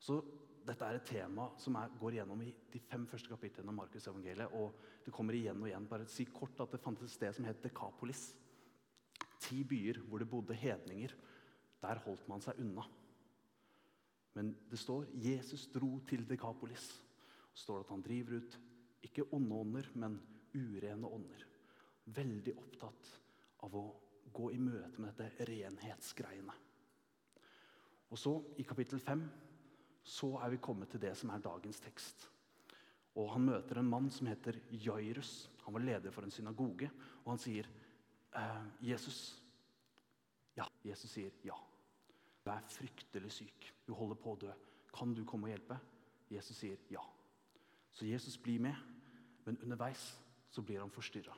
Så 0.00 0.16
dette 0.64 0.86
er 0.86 0.96
et 0.96 1.08
tema 1.08 1.48
som 1.60 1.76
er, 1.80 1.92
går 2.00 2.16
gjennom 2.18 2.40
i 2.44 2.52
de 2.72 2.80
fem 2.88 3.04
første 3.08 3.30
kapitlene 3.32 3.72
av 3.72 3.76
Markus 3.76 4.06
evangeliet. 4.08 4.54
Og 4.56 5.04
det 5.04 5.12
kommer 5.14 5.36
igjen 5.36 5.60
og 5.60 5.68
igjen. 5.68 5.88
Bare 5.90 6.08
si 6.08 6.26
kort 6.32 6.60
at 6.62 6.72
Det 6.72 6.80
fantes 6.80 7.10
et 7.10 7.16
sted 7.16 7.36
som 7.36 7.48
het 7.48 7.62
Dekapolis. 7.64 8.30
Ti 9.40 9.62
byer 9.64 10.02
hvor 10.06 10.22
det 10.22 10.30
bodde 10.30 10.56
hedninger. 10.56 11.14
Der 11.80 12.02
holdt 12.04 12.26
man 12.28 12.44
seg 12.44 12.60
unna. 12.60 12.84
Men 14.36 14.52
det 14.70 14.78
står 14.78 15.08
Jesus 15.16 15.66
dro 15.72 15.98
til 16.08 16.26
Dekapolis. 16.28 16.90
Det 17.50 17.64
står 17.64 17.82
at 17.82 17.92
han 17.92 18.04
driver 18.04 18.40
ut 18.40 18.58
ikke 19.02 19.26
onde 19.32 19.56
ånder, 19.56 19.88
men 19.94 20.20
urene 20.54 21.08
ånder. 21.08 21.44
Veldig 22.04 22.54
opptatt 22.60 23.12
av 23.64 23.74
å 23.76 23.84
gå 24.32 24.50
i 24.54 24.60
møte 24.62 25.02
med 25.02 25.16
dette 25.18 25.44
renhetsgreiene. 25.48 26.54
Og 28.10 28.18
så, 28.18 28.32
i 28.58 28.66
kapittel 28.66 29.00
5 29.02 29.24
så 30.02 30.34
er 30.40 30.50
vi 30.50 30.62
kommet 30.62 30.90
til 30.90 31.02
det 31.02 31.12
som 31.18 31.30
er 31.30 31.42
dagens 31.44 31.80
tekst. 31.80 32.28
Og 33.18 33.32
Han 33.32 33.44
møter 33.44 33.80
en 33.80 33.90
mann 33.90 34.10
som 34.10 34.26
heter 34.26 34.60
Jairus. 34.70 35.50
Han 35.64 35.74
var 35.74 35.80
leder 35.80 36.10
for 36.10 36.22
en 36.22 36.30
synagoge. 36.30 36.90
Og 37.24 37.32
han 37.32 37.38
sier, 37.38 37.66
eh, 38.34 38.64
'Jesus' 38.82 39.40
Ja, 40.56 40.64
Jesus 40.84 41.10
sier 41.10 41.30
ja. 41.44 41.54
Du 42.44 42.50
er 42.50 42.60
fryktelig 42.68 43.32
syk. 43.32 43.72
Du 43.86 43.94
holder 43.94 44.14
på 44.14 44.32
å 44.32 44.40
dø. 44.40 44.52
Kan 44.94 45.14
du 45.14 45.24
komme 45.24 45.48
og 45.48 45.54
hjelpe? 45.54 45.78
Jesus 46.30 46.56
sier 46.56 46.76
ja. 46.90 47.02
Så 47.92 48.06
Jesus 48.06 48.38
blir 48.38 48.60
med, 48.60 48.74
men 49.44 49.58
underveis 49.62 50.18
så 50.50 50.62
blir 50.62 50.80
han 50.80 50.90
forstyrra. 50.90 51.34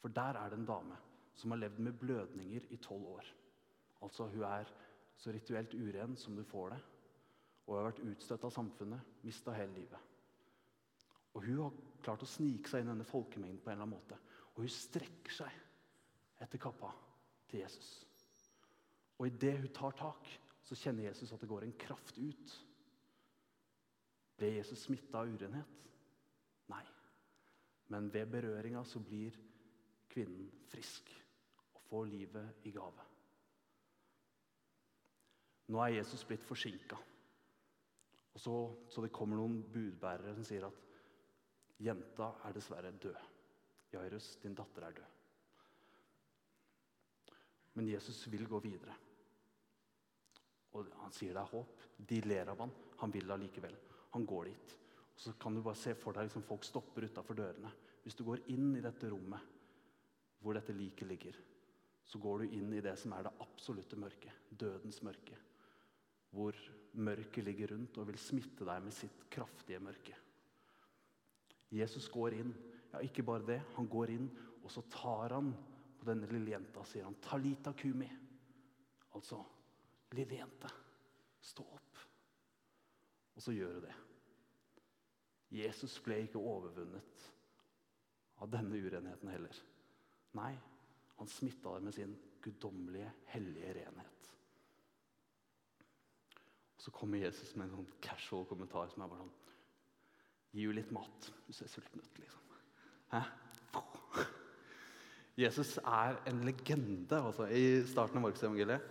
For 0.00 0.08
der 0.08 0.38
er 0.40 0.50
det 0.50 0.58
en 0.58 0.66
dame 0.66 0.96
som 1.34 1.50
har 1.50 1.58
levd 1.58 1.78
med 1.78 1.92
blødninger 1.92 2.60
i 2.70 2.76
tolv 2.76 3.06
år. 3.06 3.26
Altså 4.02 4.28
Hun 4.28 4.42
er 4.42 4.64
så 5.16 5.32
rituelt 5.32 5.74
uren 5.74 6.16
som 6.16 6.36
du 6.36 6.44
får 6.44 6.70
det 6.70 6.80
og 7.66 7.76
har 7.76 7.88
vært 7.90 8.04
utstøtt 8.06 8.46
av 8.46 8.54
samfunnet, 8.54 9.16
mista 9.26 9.54
hele 9.54 9.76
livet. 9.76 10.08
Og 11.34 11.44
Hun 11.46 11.62
har 11.62 11.76
klart 12.02 12.24
å 12.24 12.28
snike 12.28 12.70
seg 12.70 12.82
inn 12.82 12.90
i 12.90 12.94
denne 12.94 13.06
folkemengden 13.06 13.60
på 13.62 13.70
en 13.70 13.76
eller 13.76 13.86
annen 13.86 13.98
måte. 13.98 14.18
Og 14.54 14.64
hun 14.64 14.72
strekker 14.74 15.34
seg 15.34 16.40
etter 16.42 16.60
kappa 16.60 16.90
til 17.50 17.62
Jesus. 17.62 17.90
Og 19.20 19.28
idet 19.28 19.58
hun 19.60 19.72
tar 19.76 19.94
tak, 19.98 20.30
så 20.64 20.78
kjenner 20.78 21.08
Jesus 21.08 21.32
at 21.32 21.42
det 21.42 21.50
går 21.50 21.66
en 21.66 21.76
kraft 21.78 22.18
ut. 22.18 22.56
Ble 24.40 24.54
Jesus 24.56 24.86
smitta 24.86 25.20
av 25.20 25.30
urenhet? 25.30 25.76
Nei. 26.72 26.84
Men 27.92 28.08
ved 28.14 28.30
berøringa 28.32 28.82
så 28.86 29.02
blir 29.02 29.36
kvinnen 30.10 30.48
frisk 30.70 31.10
og 31.74 31.82
får 31.88 32.10
livet 32.10 32.66
i 32.70 32.72
gave. 32.74 33.06
Nå 35.70 35.82
er 35.84 35.98
Jesus 36.00 36.24
blitt 36.26 36.46
forsinka. 36.46 36.98
Og 38.34 38.40
så, 38.40 38.54
så 38.90 39.02
det 39.02 39.12
kommer 39.14 39.40
noen 39.40 39.60
budbærere 39.72 40.34
som 40.36 40.46
sier 40.46 40.66
at 40.68 40.86
jenta 41.82 42.30
er 42.46 42.54
dessverre 42.54 42.92
død. 43.02 43.18
Jairus, 43.90 44.36
din 44.42 44.54
datter 44.54 44.86
er 44.86 44.98
død. 45.00 45.16
Men 47.78 47.88
Jesus 47.88 48.22
vil 48.30 48.46
gå 48.48 48.60
videre. 48.62 48.94
Og 50.78 50.86
Han 51.02 51.14
sier 51.14 51.34
det 51.34 51.42
er 51.42 51.50
håp. 51.50 51.86
De 51.96 52.20
ler 52.22 52.52
av 52.52 52.62
han. 52.62 52.72
Han 53.02 53.14
vil 53.14 53.30
allikevel. 53.34 53.74
Han 54.14 54.26
går 54.26 54.50
dit. 54.52 54.76
Og 55.14 55.20
Så 55.20 55.34
kan 55.40 55.54
du 55.54 55.62
bare 55.62 55.78
se 55.78 55.94
for 55.98 56.14
deg 56.14 56.28
liksom 56.28 56.46
folk 56.46 56.64
stopper 56.64 57.08
utafor 57.08 57.38
dørene. 57.38 57.72
Hvis 58.04 58.16
du 58.16 58.24
går 58.24 58.46
inn 58.54 58.76
i 58.76 58.84
dette 58.84 59.10
rommet 59.10 59.56
hvor 60.40 60.56
dette 60.56 60.72
liket 60.72 61.08
ligger, 61.08 61.36
så 62.04 62.18
går 62.18 62.38
du 62.38 62.54
inn 62.56 62.72
i 62.72 62.80
det 62.80 62.94
som 62.98 63.12
er 63.12 63.26
det 63.26 63.36
absolutte 63.44 63.98
mørket. 64.00 64.32
Dødens 64.48 65.02
mørke 65.04 65.36
hvor 66.30 66.56
mørket 67.00 67.44
ligger 67.46 67.74
rundt 67.74 67.98
og 68.00 68.08
vil 68.10 68.18
smitte 68.20 68.66
deg 68.66 68.82
med 68.84 68.94
sitt 68.94 69.24
kraftige 69.32 69.80
mørke. 69.82 70.16
Jesus 71.70 72.08
går 72.10 72.34
inn. 72.40 72.52
Ja, 72.90 73.02
ikke 73.06 73.22
bare 73.26 73.46
det. 73.46 73.60
Han 73.76 73.86
går 73.90 74.10
inn, 74.16 74.26
og 74.62 74.70
så 74.72 74.82
tar 74.90 75.36
han 75.36 75.52
på 76.00 76.08
denne 76.08 76.28
lille 76.30 76.54
jenta 76.54 76.82
sier 76.88 77.06
han, 77.06 77.18
'Talita 77.22 77.72
kumi'. 77.76 78.10
Altså, 79.14 79.42
lille 80.16 80.38
jente, 80.38 80.70
stå 81.40 81.62
opp. 81.62 81.98
Og 83.34 83.42
så 83.42 83.52
gjør 83.52 83.74
hun 83.74 83.84
det. 83.84 83.94
Jesus 85.50 85.98
ble 86.04 86.20
ikke 86.24 86.38
overvunnet 86.38 87.24
av 88.40 88.50
denne 88.50 88.78
urenheten 88.78 89.30
heller. 89.32 89.62
Nei, 90.38 90.52
han 91.18 91.28
smitta 91.28 91.74
det 91.74 91.84
med 91.84 91.94
sin 91.94 92.12
guddommelige, 92.42 93.10
hellige 93.34 93.74
renhet. 93.80 94.30
Så 96.80 96.92
kommer 96.94 97.20
Jesus 97.20 97.52
med 97.56 97.68
en 97.68 97.76
sånn 97.80 97.90
casual 98.00 98.46
kommentar 98.48 98.88
som 98.92 99.04
er 99.04 99.12
bare 99.12 99.26
sånn 99.26 99.36
Gi 100.50 100.64
henne 100.64 100.80
litt 100.80 100.90
mat. 100.90 101.28
Hun 101.46 101.54
ser 101.54 101.68
sulten 101.70 102.02
ut, 102.02 102.16
liksom. 102.18 102.54
Hæ? 103.12 103.20
Jesus 105.44 105.76
er 105.78 106.18
en 106.26 106.40
legende 106.42 107.20
altså, 107.20 107.46
i 107.46 107.84
starten 107.86 108.18
av 108.18 108.24
Markusevangeliet. 108.24 108.88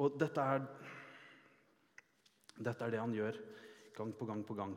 Og 0.00 0.16
dette 0.18 0.42
er, 0.42 0.64
dette 2.56 2.86
er 2.86 2.94
det 2.96 3.02
han 3.02 3.14
gjør 3.14 3.38
gang 3.94 4.12
på 4.16 4.26
gang 4.26 4.42
på 4.48 4.56
gang. 4.58 4.74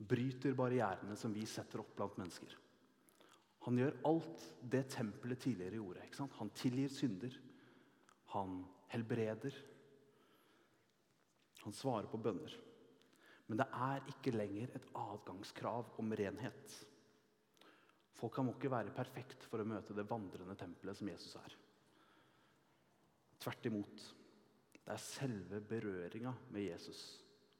Bryter 0.00 0.56
barrierene 0.56 1.16
som 1.18 1.34
vi 1.34 1.44
setter 1.50 1.82
opp 1.82 1.92
blant 1.98 2.16
mennesker. 2.20 2.56
Han 3.66 3.76
gjør 3.76 3.98
alt 4.08 4.44
det 4.72 4.86
tempelet 4.94 5.42
tidligere 5.44 5.76
gjorde. 5.82 6.06
Han 6.38 6.52
tilgir 6.56 6.88
synder. 6.94 7.34
Han 8.32 8.62
helbreder. 8.94 9.56
Han 11.64 11.76
svarer 11.76 12.08
på 12.10 12.20
bønner. 12.22 12.54
Men 13.50 13.60
det 13.60 13.66
er 13.74 14.06
ikke 14.12 14.34
lenger 14.34 14.76
et 14.78 14.88
adgangskrav 14.96 15.92
om 16.00 16.14
renhet. 16.16 16.76
Folk 18.20 18.38
må 18.44 18.54
ikke 18.54 18.70
være 18.72 18.94
perfekt 18.94 19.46
for 19.48 19.62
å 19.62 19.68
møte 19.68 19.96
det 19.96 20.06
vandrende 20.08 20.56
tempelet 20.58 20.98
som 20.98 21.10
Jesus 21.10 21.36
er. 21.40 21.56
Tvert 23.40 23.70
imot. 23.70 24.04
Det 24.80 24.92
er 24.94 25.02
selve 25.02 25.60
berøringa 25.64 26.34
med 26.52 26.66
Jesus 26.66 27.00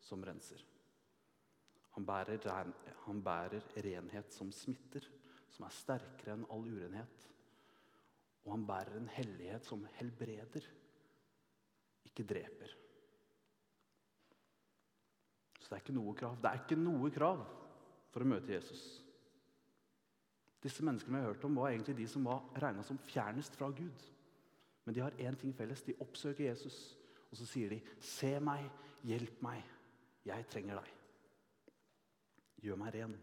som 0.05 0.23
renser. 0.25 0.63
Han 1.97 2.07
bærer, 2.07 2.45
han 3.07 3.23
bærer 3.25 3.67
renhet 3.83 4.33
som 4.33 4.53
smitter 4.55 5.09
som 5.51 5.67
er 5.67 5.75
sterkere 5.77 6.37
enn 6.37 6.47
all 6.55 6.69
urenhet. 6.71 7.27
Og 8.47 8.55
han 8.55 8.67
bærer 8.69 8.97
en 8.97 9.11
hellighet 9.13 9.67
som 9.69 9.83
helbreder, 9.99 10.67
ikke 12.09 12.25
dreper. 12.27 12.73
Så 15.71 15.77
det 15.77 15.79
er 15.79 15.85
ikke 15.85 15.95
noe 15.95 16.13
krav. 16.19 16.33
Det 16.43 16.51
er 16.51 16.63
ikke 16.65 16.77
noe 16.83 17.09
krav 17.15 17.43
for 18.11 18.25
å 18.25 18.27
møte 18.27 18.51
Jesus. 18.51 18.81
Disse 20.59 20.83
menneskene 20.83 21.15
vi 21.15 21.23
har 21.23 21.31
hørt 21.31 21.45
om, 21.47 21.61
var 21.63 21.71
egentlig 21.71 21.95
de 22.01 22.07
som 22.11 22.25
var 22.27 22.49
regna 22.59 22.83
som 22.83 22.99
fjernest 23.07 23.55
fra 23.55 23.69
Gud. 23.71 24.03
Men 24.83 24.97
de 24.97 25.05
har 25.05 25.15
én 25.23 25.39
ting 25.39 25.53
felles. 25.55 25.85
De 25.87 25.95
oppsøker 26.03 26.49
Jesus, 26.49 26.79
og 27.31 27.39
så 27.39 27.47
sier 27.47 27.71
de, 27.71 27.79
'Se 28.01 28.41
meg, 28.41 28.67
hjelp 29.07 29.43
meg. 29.47 29.63
Jeg 30.27 30.49
trenger 30.51 30.83
deg. 30.83 30.91
Gjør 32.67 32.77
meg 32.77 32.95
ren.' 32.95 33.15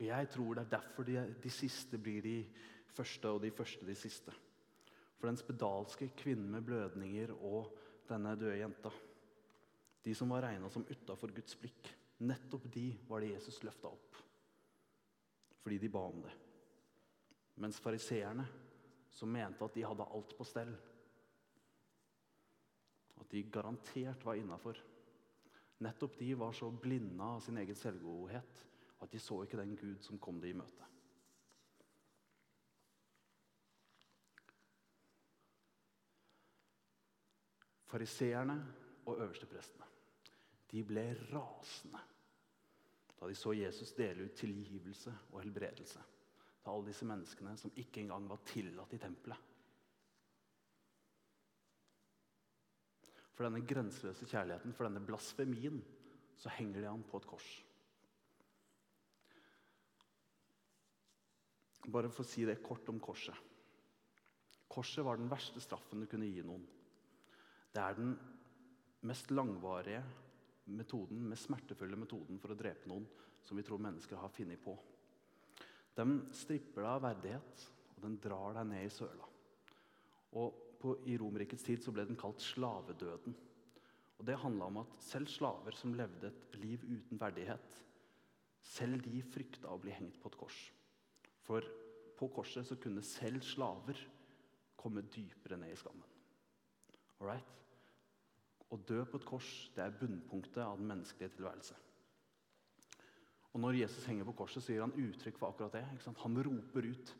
Og 0.00 0.02
Jeg 0.06 0.28
tror 0.30 0.54
det 0.54 0.64
er 0.64 0.80
derfor 0.80 1.02
de, 1.04 1.34
de, 1.42 1.50
siste 1.50 1.98
blir 1.98 2.22
de 2.22 2.46
første, 2.88 3.28
og 3.28 3.42
de 3.42 3.50
første 3.50 3.86
de 3.86 3.94
siste. 3.94 4.32
For 5.16 5.28
den 5.28 5.36
spedalske 5.36 6.10
kvinnen 6.16 6.50
med 6.50 6.62
blødninger 6.62 7.30
og 7.30 7.78
denne 8.08 8.34
døde 8.34 8.58
jenta, 8.58 8.90
de 10.02 10.14
som 10.14 10.28
var 10.28 10.42
regna 10.42 10.70
som 10.70 10.86
utafor 10.88 11.28
Guds 11.28 11.54
blikk, 11.60 11.90
nettopp 12.26 12.66
de 12.74 12.88
var 13.08 13.22
det 13.22 13.34
Jesus 13.36 13.62
løfta 13.62 13.88
opp. 13.88 14.16
Fordi 15.62 15.78
de 15.78 15.88
ba 15.88 16.02
om 16.08 16.22
det. 16.22 16.32
Mens 17.62 17.78
fariseerne, 17.80 18.46
som 19.10 19.30
mente 19.30 19.64
at 19.64 19.74
de 19.74 19.84
hadde 19.86 20.08
alt 20.10 20.34
på 20.38 20.46
stell, 20.48 20.72
at 23.20 23.30
de 23.30 23.42
garantert 23.52 24.24
var 24.26 24.40
innafor, 24.40 24.80
nettopp 25.82 26.18
de 26.18 26.32
var 26.38 26.56
så 26.56 26.70
blinda 26.70 27.36
av 27.36 27.44
sin 27.44 27.58
egen 27.62 27.78
selvgodhet 27.78 28.64
at 29.02 29.10
de 29.10 29.20
så 29.22 29.42
ikke 29.42 29.60
den 29.60 29.76
Gud 29.76 30.02
som 30.02 30.18
kom 30.22 30.40
dem 30.42 30.56
i 30.56 30.58
møte. 30.62 30.88
Fariseerne 37.92 38.56
og 39.04 39.18
øversteprestene 39.20 39.91
de 40.72 40.82
ble 40.88 41.04
rasende 41.30 42.00
da 43.22 43.28
de 43.30 43.36
så 43.38 43.52
Jesus 43.54 43.92
dele 43.94 44.24
ut 44.26 44.34
tilgivelse 44.34 45.12
og 45.30 45.44
helbredelse 45.44 46.00
til 46.02 46.70
alle 46.72 46.88
disse 46.88 47.06
menneskene 47.06 47.52
som 47.60 47.74
ikke 47.78 48.00
engang 48.02 48.24
var 48.26 48.40
tillatt 48.48 48.94
i 48.96 48.98
tempelet. 48.98 49.50
For 53.32 53.46
denne 53.46 53.62
grenseløse 53.62 54.26
kjærligheten, 54.26 54.74
for 54.74 54.88
denne 54.88 55.04
blasfemien, 55.06 55.78
så 56.34 56.50
henger 56.56 56.82
de 56.82 56.90
an 56.90 57.04
på 57.06 57.20
et 57.22 57.28
kors. 57.30 57.52
Bare 61.94 62.10
for 62.10 62.24
å 62.26 62.28
si 62.28 62.42
det 62.46 62.58
kort 62.66 62.90
om 62.90 62.98
korset. 63.02 63.38
Korset 64.66 65.06
var 65.06 65.18
den 65.18 65.30
verste 65.30 65.62
straffen 65.62 66.02
du 66.02 66.10
kunne 66.10 66.26
gi 66.26 66.42
noen. 66.46 66.66
Det 67.70 67.86
er 67.86 67.96
den 67.98 68.12
mest 69.06 69.30
langvarige 69.30 70.02
metoden, 70.70 71.22
mest 71.28 71.48
smertefulle 71.48 71.98
metoden 71.98 72.38
for 72.40 72.54
å 72.54 72.58
drepe 72.58 72.90
noen 72.90 73.06
som 73.42 73.58
vi 73.58 73.64
tror 73.66 73.82
mennesker 73.82 74.20
har 74.20 74.32
funnet 74.32 74.62
på. 74.62 74.76
Den 75.96 76.20
stripper 76.36 76.84
deg 76.84 76.90
av 76.90 77.04
verdighet, 77.04 77.64
og 77.96 78.04
den 78.06 78.18
drar 78.22 78.56
deg 78.56 78.68
ned 78.70 78.86
i 78.86 78.92
søla. 78.92 79.28
Og 80.40 80.60
på, 80.82 80.94
I 81.06 81.16
Romerrikets 81.20 81.66
tid 81.66 81.82
så 81.82 81.92
ble 81.94 82.06
den 82.08 82.18
kalt 82.18 82.42
slavedøden. 82.42 83.34
Og 84.18 84.26
Det 84.26 84.38
handla 84.38 84.70
om 84.70 84.80
at 84.84 84.96
selv 85.02 85.30
slaver 85.30 85.76
som 85.76 85.94
levde 85.98 86.30
et 86.30 86.58
liv 86.62 86.82
uten 86.86 87.20
verdighet, 87.20 87.82
selv 88.62 89.02
de 89.04 89.20
frykta 89.26 89.72
å 89.72 89.80
bli 89.82 89.92
hengt 89.94 90.20
på 90.22 90.30
et 90.30 90.38
kors. 90.38 90.58
For 91.42 91.66
på 92.18 92.28
korset 92.30 92.66
så 92.68 92.78
kunne 92.78 93.02
selv 93.02 93.42
slaver 93.42 93.98
komme 94.78 95.02
dypere 95.10 95.58
ned 95.58 95.74
i 95.74 95.78
skammen. 95.78 96.06
Alright? 97.18 97.58
Å 98.72 98.78
dø 98.88 99.02
på 99.04 99.20
et 99.20 99.26
kors 99.28 99.48
det 99.76 99.84
er 99.84 99.96
bunnpunktet 100.00 100.62
av 100.64 100.78
den 100.80 100.88
menneskelige 100.88 101.36
tilværelse. 101.36 101.76
Og 103.52 103.60
Når 103.60 103.82
Jesus 103.82 104.06
henger 104.08 104.24
på 104.24 104.32
korset, 104.32 104.64
så 104.64 104.72
gir 104.72 104.80
han 104.80 104.96
uttrykk 104.96 105.38
for 105.38 105.52
akkurat 105.52 105.74
det. 105.76 106.14
Han 106.22 106.42
roper 106.42 106.88
ut, 106.88 107.16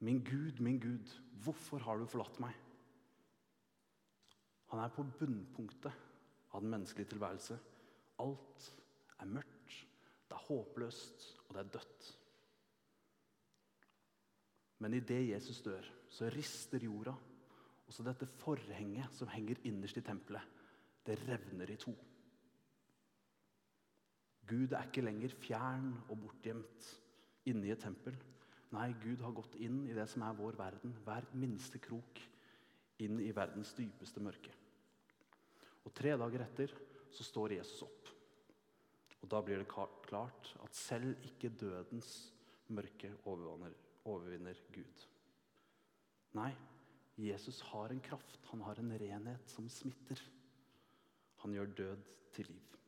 'Min 0.00 0.24
Gud, 0.24 0.60
min 0.60 0.80
Gud, 0.80 1.06
hvorfor 1.44 1.78
har 1.78 1.98
du 1.98 2.06
forlatt 2.06 2.40
meg?' 2.40 2.58
Han 4.70 4.80
er 4.80 4.88
på 4.88 5.04
bunnpunktet 5.18 5.92
av 6.52 6.60
den 6.60 6.70
menneskelige 6.70 7.10
tilværelse. 7.10 7.58
Alt 8.18 8.72
er 9.20 9.26
mørkt, 9.26 9.86
det 10.28 10.36
er 10.36 10.46
håpløst, 10.46 11.26
og 11.48 11.54
det 11.54 11.60
er 11.60 11.72
dødt. 11.76 12.18
Men 14.78 14.94
idet 14.94 15.28
Jesus 15.28 15.60
dør, 15.62 15.84
så 16.10 16.30
rister 16.34 16.78
jorda. 16.78 17.14
Og 17.92 17.96
så 17.98 18.04
dette 18.06 18.24
forhenget 18.40 19.12
som 19.12 19.28
henger 19.28 19.58
innerst 19.68 19.98
i 20.00 20.02
tempelet, 20.06 20.40
det 21.04 21.18
revner 21.26 21.68
i 21.68 21.74
to. 21.76 21.92
Gud 24.48 24.72
er 24.72 24.86
ikke 24.88 25.04
lenger 25.04 25.34
fjern 25.42 25.90
og 26.06 26.22
bortgjemt 26.22 26.86
inne 27.52 27.68
i 27.68 27.74
et 27.74 27.84
tempel. 27.84 28.16
Nei, 28.72 28.86
Gud 29.02 29.20
har 29.20 29.36
gått 29.36 29.58
inn 29.60 29.82
i 29.84 29.92
det 29.92 30.08
som 30.08 30.24
er 30.24 30.40
vår 30.40 30.56
verden, 30.56 30.96
hver 31.04 31.28
minste 31.36 31.82
krok, 31.84 32.24
inn 33.04 33.20
i 33.20 33.28
verdens 33.36 33.74
dypeste 33.76 34.24
mørke. 34.24 34.56
Og 35.84 35.92
Tre 35.92 36.16
dager 36.16 36.48
etter 36.48 36.72
så 37.12 37.28
står 37.28 37.58
Jesus 37.58 37.84
opp. 37.84 38.12
Og 39.20 39.28
Da 39.28 39.44
blir 39.44 39.60
det 39.60 39.68
klart 39.68 40.54
at 40.64 40.80
selv 40.80 41.28
ikke 41.28 41.52
dødens 41.60 42.32
mørke 42.72 43.12
overvinner 43.28 44.64
Gud. 44.72 45.08
Nei, 46.40 46.54
Jesus 47.16 47.60
har 47.60 47.92
en 47.92 48.00
kraft, 48.00 48.46
han 48.50 48.60
har 48.60 48.78
en 48.80 48.92
renhet 48.98 49.50
som 49.50 49.68
smitter. 49.68 50.20
Han 51.42 51.52
gjør 51.52 51.74
død 51.76 52.06
til 52.32 52.48
liv. 52.48 52.78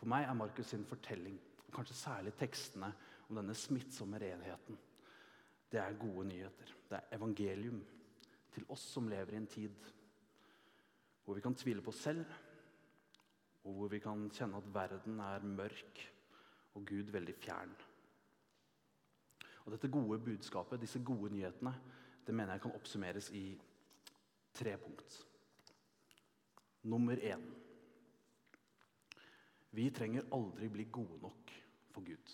For 0.00 0.08
meg 0.08 0.24
er 0.24 0.36
Markus 0.36 0.70
sin 0.72 0.84
fortelling, 0.88 1.36
og 1.66 1.72
kanskje 1.76 1.96
særlig 1.96 2.32
tekstene 2.40 2.88
om 3.28 3.36
denne 3.36 3.54
smittsomme 3.56 4.20
renheten, 4.20 4.78
det 5.70 5.80
er 5.80 5.98
gode 6.00 6.24
nyheter. 6.26 6.72
Det 6.88 6.96
er 6.98 7.16
evangelium 7.16 7.82
til 8.50 8.64
oss 8.72 8.88
som 8.94 9.08
lever 9.08 9.36
i 9.36 9.42
en 9.42 9.50
tid 9.50 9.90
hvor 11.24 11.36
vi 11.36 11.44
kan 11.44 11.54
tvile 11.54 11.82
på 11.84 11.92
oss 11.92 12.00
selv, 12.02 12.24
og 13.62 13.76
hvor 13.76 13.90
vi 13.92 14.00
kan 14.02 14.24
kjenne 14.34 14.58
at 14.58 14.72
verden 14.74 15.20
er 15.22 15.44
mørk 15.46 16.00
og 16.74 16.86
Gud 16.88 17.12
veldig 17.14 17.34
fjern. 17.38 17.74
Og 19.64 19.72
Dette 19.72 19.90
gode 19.92 20.18
budskapet, 20.24 20.80
disse 20.80 21.02
gode 21.04 21.32
nyhetene, 21.34 21.74
det 22.26 22.34
mener 22.34 22.56
jeg 22.56 22.64
kan 22.64 22.76
oppsummeres 22.78 23.30
i 23.36 23.44
tre 24.54 24.76
punkt. 24.78 25.26
Nummer 26.82 27.16
én 27.16 27.42
Vi 29.70 29.90
trenger 29.90 30.26
aldri 30.32 30.68
bli 30.68 30.84
gode 30.90 31.20
nok 31.22 31.50
for 31.92 32.02
Gud. 32.02 32.32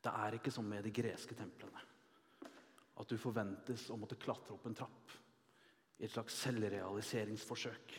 Det 0.00 0.12
er 0.12 0.36
ikke 0.38 0.50
som 0.50 0.64
med 0.64 0.84
de 0.84 0.90
greske 0.90 1.34
templene. 1.36 1.82
At 2.96 3.08
du 3.08 3.18
forventes 3.20 3.90
å 3.90 3.98
måtte 4.00 4.16
klatre 4.16 4.54
opp 4.54 4.64
en 4.66 4.76
trapp 4.76 5.12
i 5.98 6.06
et 6.06 6.12
slags 6.12 6.38
selvrealiseringsforsøk. 6.40 7.94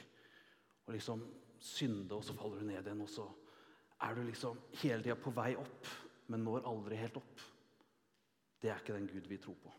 Og 0.88 0.93
liksom 0.95 1.21
synde, 1.62 2.15
og 2.15 2.25
så 2.25 2.34
faller 2.34 2.62
du 2.62 2.65
ned 2.71 2.82
igjen, 2.82 3.04
og 3.06 3.10
så 3.10 3.27
er 4.01 4.17
du 4.17 4.23
liksom 4.25 4.58
hele 4.82 5.04
tida 5.04 5.17
på 5.21 5.34
vei 5.38 5.54
opp, 5.62 5.89
men 6.34 6.41
når 6.45 6.65
aldri 6.69 6.97
helt 6.97 7.19
opp. 7.21 7.43
Det 8.62 8.69
er 8.69 8.80
ikke 8.80 8.93
den 8.93 9.10
Gud 9.10 9.28
vi 9.30 9.38
tror 9.41 9.58
på. 9.63 9.74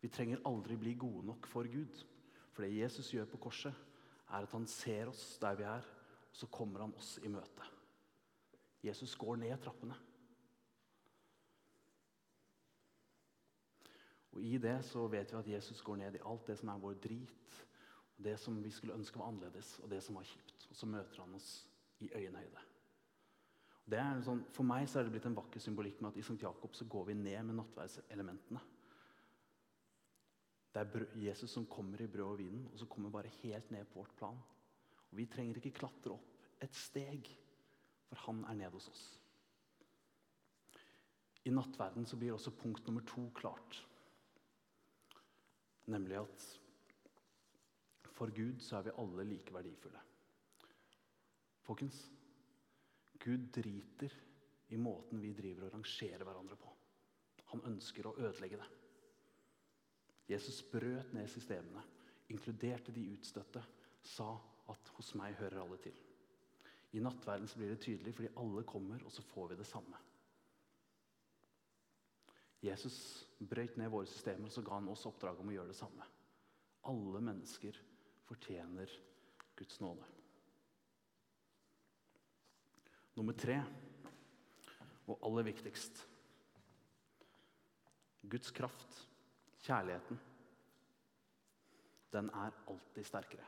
Vi 0.00 0.08
trenger 0.08 0.44
aldri 0.46 0.76
bli 0.78 0.94
gode 0.94 1.26
nok 1.26 1.46
for 1.50 1.66
Gud. 1.66 2.04
For 2.52 2.62
det 2.62 2.76
Jesus 2.76 3.10
gjør 3.10 3.26
på 3.30 3.40
korset, 3.48 3.74
er 4.28 4.44
at 4.44 4.52
han 4.52 4.66
ser 4.66 5.10
oss 5.10 5.38
der 5.42 5.56
vi 5.58 5.66
er, 5.66 5.86
og 6.30 6.36
så 6.36 6.46
kommer 6.46 6.84
han 6.84 6.94
oss 6.98 7.16
i 7.22 7.30
møte. 7.32 7.66
Jesus 8.84 9.16
går 9.18 9.36
ned 9.42 9.58
trappene. 9.62 9.96
Og 14.32 14.42
I 14.44 14.58
det 14.62 14.76
så 14.86 15.06
vet 15.10 15.32
vi 15.32 15.38
at 15.38 15.52
Jesus 15.56 15.82
går 15.82 15.96
ned 15.98 16.14
i 16.14 16.24
alt 16.30 16.46
det 16.46 16.58
som 16.60 16.70
er 16.70 16.82
vår 16.82 16.98
drit, 17.02 17.60
og 18.16 18.24
det 18.24 18.36
som 18.38 18.58
vi 18.62 18.70
skulle 18.70 18.94
ønske 18.94 19.18
var 19.18 19.32
annerledes, 19.32 19.78
og 19.82 19.90
det 19.90 20.02
som 20.04 20.18
var 20.18 20.26
kjipt. 20.26 20.66
Og 20.70 20.76
så 20.76 20.86
møter 20.86 21.22
han 21.24 21.34
oss 21.34 21.52
i 21.98 22.10
øyenhøyde. 22.14 22.67
Sånn, 23.88 24.42
for 24.52 24.68
meg 24.68 24.84
så 24.88 25.00
er 25.00 25.06
det 25.06 25.14
blitt 25.14 25.26
en 25.30 25.36
vakker 25.38 25.62
symbolikk 25.64 26.02
med 26.02 26.10
at 26.10 26.18
i 26.20 26.24
St. 26.24 26.36
Jakob 26.42 26.74
så 26.76 26.84
går 26.84 27.06
vi 27.08 27.14
ned 27.16 27.46
med 27.48 27.56
nattverdselementene. 27.56 28.60
Det 30.74 30.82
er 30.82 31.06
Jesus 31.24 31.54
som 31.56 31.64
kommer 31.66 32.02
i 32.04 32.08
brød 32.10 32.34
og 32.34 32.38
vinen, 32.42 32.66
og 32.68 32.76
så 32.78 32.86
kommer 32.86 33.10
bare 33.10 33.32
helt 33.40 33.70
ned 33.72 33.88
på 33.88 34.02
vårt 34.02 34.12
plan. 34.18 34.36
Og 35.08 35.16
Vi 35.16 35.24
trenger 35.26 35.56
ikke 35.56 35.78
klatre 35.80 36.12
opp 36.18 36.60
et 36.60 36.74
steg, 36.76 37.30
for 38.10 38.20
han 38.26 38.44
er 38.50 38.58
nede 38.60 38.76
hos 38.76 38.90
oss. 38.92 39.06
I 41.48 41.54
nattverden 41.54 42.04
så 42.06 42.18
blir 42.20 42.34
også 42.34 42.52
punkt 42.60 42.86
nummer 42.86 43.00
to 43.08 43.30
klart. 43.34 43.80
Nemlig 45.88 46.20
at 46.20 46.46
for 48.12 48.34
Gud 48.34 48.60
så 48.60 48.76
er 48.76 48.88
vi 48.88 48.96
alle 48.98 49.24
like 49.24 49.54
verdifulle. 49.54 50.00
Folkens, 51.64 52.10
Gud 53.18 53.48
driter 53.54 54.14
i 54.68 54.76
måten 54.76 55.20
vi 55.20 55.32
driver 55.36 55.66
og 55.66 55.74
rangerer 55.74 56.24
hverandre 56.24 56.56
på. 56.56 56.72
Han 57.52 57.64
ønsker 57.70 58.06
å 58.06 58.16
ødelegge 58.18 58.60
det. 58.60 58.68
Jesus 60.28 60.60
brøt 60.68 61.14
ned 61.16 61.28
systemene, 61.32 61.82
inkluderte 62.28 62.92
de 62.92 63.06
utstøtte, 63.14 63.62
sa 64.02 64.28
at 64.68 64.88
'hos 64.88 65.14
meg 65.14 65.34
hører 65.34 65.62
alle 65.62 65.78
til'. 65.80 66.02
I 66.92 67.00
nattverden 67.00 67.48
blir 67.56 67.68
det 67.68 67.80
tydelig 67.80 68.14
fordi 68.14 68.28
alle 68.36 68.64
kommer, 68.64 69.04
og 69.04 69.12
så 69.12 69.22
får 69.22 69.48
vi 69.48 69.56
det 69.56 69.66
samme. 69.66 69.96
Jesus 72.62 73.26
brøyt 73.38 73.76
ned 73.76 73.88
våre 73.88 74.06
systemer, 74.06 74.46
og 74.46 74.52
så 74.52 74.62
ga 74.62 74.74
han 74.74 74.88
oss 74.88 75.06
oppdraget 75.06 75.40
om 75.40 75.48
å 75.48 75.52
gjøre 75.52 75.68
det 75.68 75.76
samme. 75.76 76.06
Alle 76.84 77.20
mennesker 77.20 77.76
fortjener 78.26 78.90
Guds 79.56 79.80
nåde. 79.80 80.17
Nummer 83.18 83.34
tre, 83.34 83.56
og 85.10 85.16
aller 85.26 85.48
viktigst 85.48 86.04
Guds 88.30 88.52
kraft, 88.54 88.98
kjærligheten, 89.64 90.18
den 92.12 92.28
er 92.30 92.54
alltid 92.70 93.08
sterkere. 93.08 93.46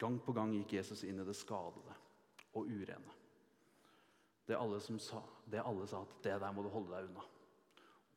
Gang 0.00 0.16
på 0.24 0.34
gang 0.34 0.50
gikk 0.56 0.74
Jesus 0.80 1.04
inn 1.06 1.20
i 1.22 1.26
det 1.28 1.36
skadede 1.38 1.94
og 2.56 2.66
urene. 2.66 3.14
Det 4.46 4.58
alle, 4.58 4.80
sa, 4.80 5.20
det 5.46 5.62
alle 5.62 5.86
sa 5.86 6.02
at 6.02 6.16
'det 6.22 6.40
der 6.40 6.52
må 6.52 6.62
du 6.62 6.68
holde 6.68 6.90
deg 6.90 7.10
unna'. 7.10 7.28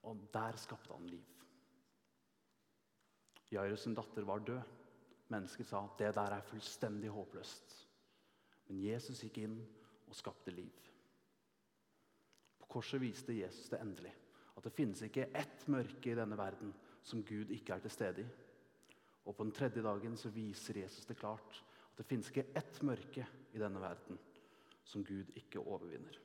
Og 0.04 0.26
der 0.34 0.58
skapte 0.58 0.94
han 0.94 1.08
liv. 1.08 1.26
Jairus' 3.52 3.96
datter 3.96 4.26
var 4.26 4.40
død. 4.40 4.62
Mennesket 5.28 5.68
sa 5.68 5.84
at 5.84 5.98
'det 5.98 6.16
der 6.16 6.36
er 6.36 6.42
fullstendig 6.42 7.10
håpløst'. 7.10 7.89
Men 8.70 8.82
Jesus 8.86 9.24
gikk 9.26 9.42
inn 9.42 9.58
og 10.10 10.18
skapte 10.18 10.54
liv. 10.54 10.90
På 12.60 12.70
korset 12.78 13.02
viste 13.02 13.34
Jesus 13.34 13.70
det 13.72 13.82
endelig. 13.82 14.14
At 14.58 14.66
det 14.68 14.76
finnes 14.76 15.02
ikke 15.06 15.30
ett 15.38 15.66
mørke 15.72 16.12
i 16.12 16.18
denne 16.18 16.38
verden 16.38 16.74
som 17.06 17.24
Gud 17.26 17.52
ikke 17.56 17.76
er 17.76 17.84
til 17.86 17.94
stede 17.94 18.26
i. 18.26 18.30
Og 19.26 19.36
på 19.36 19.46
den 19.46 19.54
tredje 19.56 19.84
dagen 19.86 20.18
så 20.18 20.32
viser 20.34 20.82
Jesus 20.82 21.06
det 21.06 21.18
klart 21.18 21.62
at 21.92 21.98
det 21.98 22.08
finnes 22.08 22.30
ikke 22.32 22.50
ett 22.58 22.82
mørke 22.86 23.26
i 23.54 23.62
denne 23.62 23.82
verden 23.82 24.20
som 24.84 25.06
Gud 25.06 25.30
ikke 25.38 25.62
overvinner. 25.62 26.18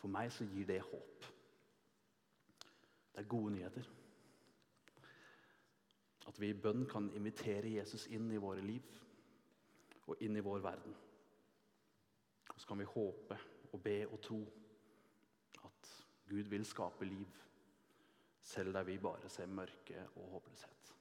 For 0.00 0.10
meg 0.10 0.32
så 0.34 0.44
gir 0.50 0.66
det 0.66 0.80
håp. 0.82 1.28
Det 3.12 3.22
er 3.22 3.28
gode 3.28 3.52
nyheter. 3.54 3.86
At 6.28 6.40
vi 6.40 6.50
i 6.50 6.58
bønn 6.58 6.86
kan 6.90 7.10
invitere 7.16 7.76
Jesus 7.76 8.08
inn 8.10 8.30
i 8.32 8.40
våre 8.40 8.64
liv 8.64 9.02
og 10.06 10.16
inn 10.20 10.36
i 10.36 10.44
vår 10.44 10.62
verden. 10.64 10.94
Og 12.48 12.60
så 12.60 12.66
kan 12.66 12.78
vi 12.78 12.88
håpe 12.88 13.38
og 13.72 13.82
be 13.82 13.96
og 14.08 14.20
tro 14.20 14.40
at 15.64 15.92
Gud 16.28 16.50
vil 16.50 16.64
skape 16.64 17.04
liv, 17.04 17.28
selv 18.40 18.72
der 18.74 18.82
vi 18.82 18.98
bare 18.98 19.28
ser 19.28 19.46
mørke 19.46 20.08
og 20.16 20.28
håpløshet. 20.36 20.94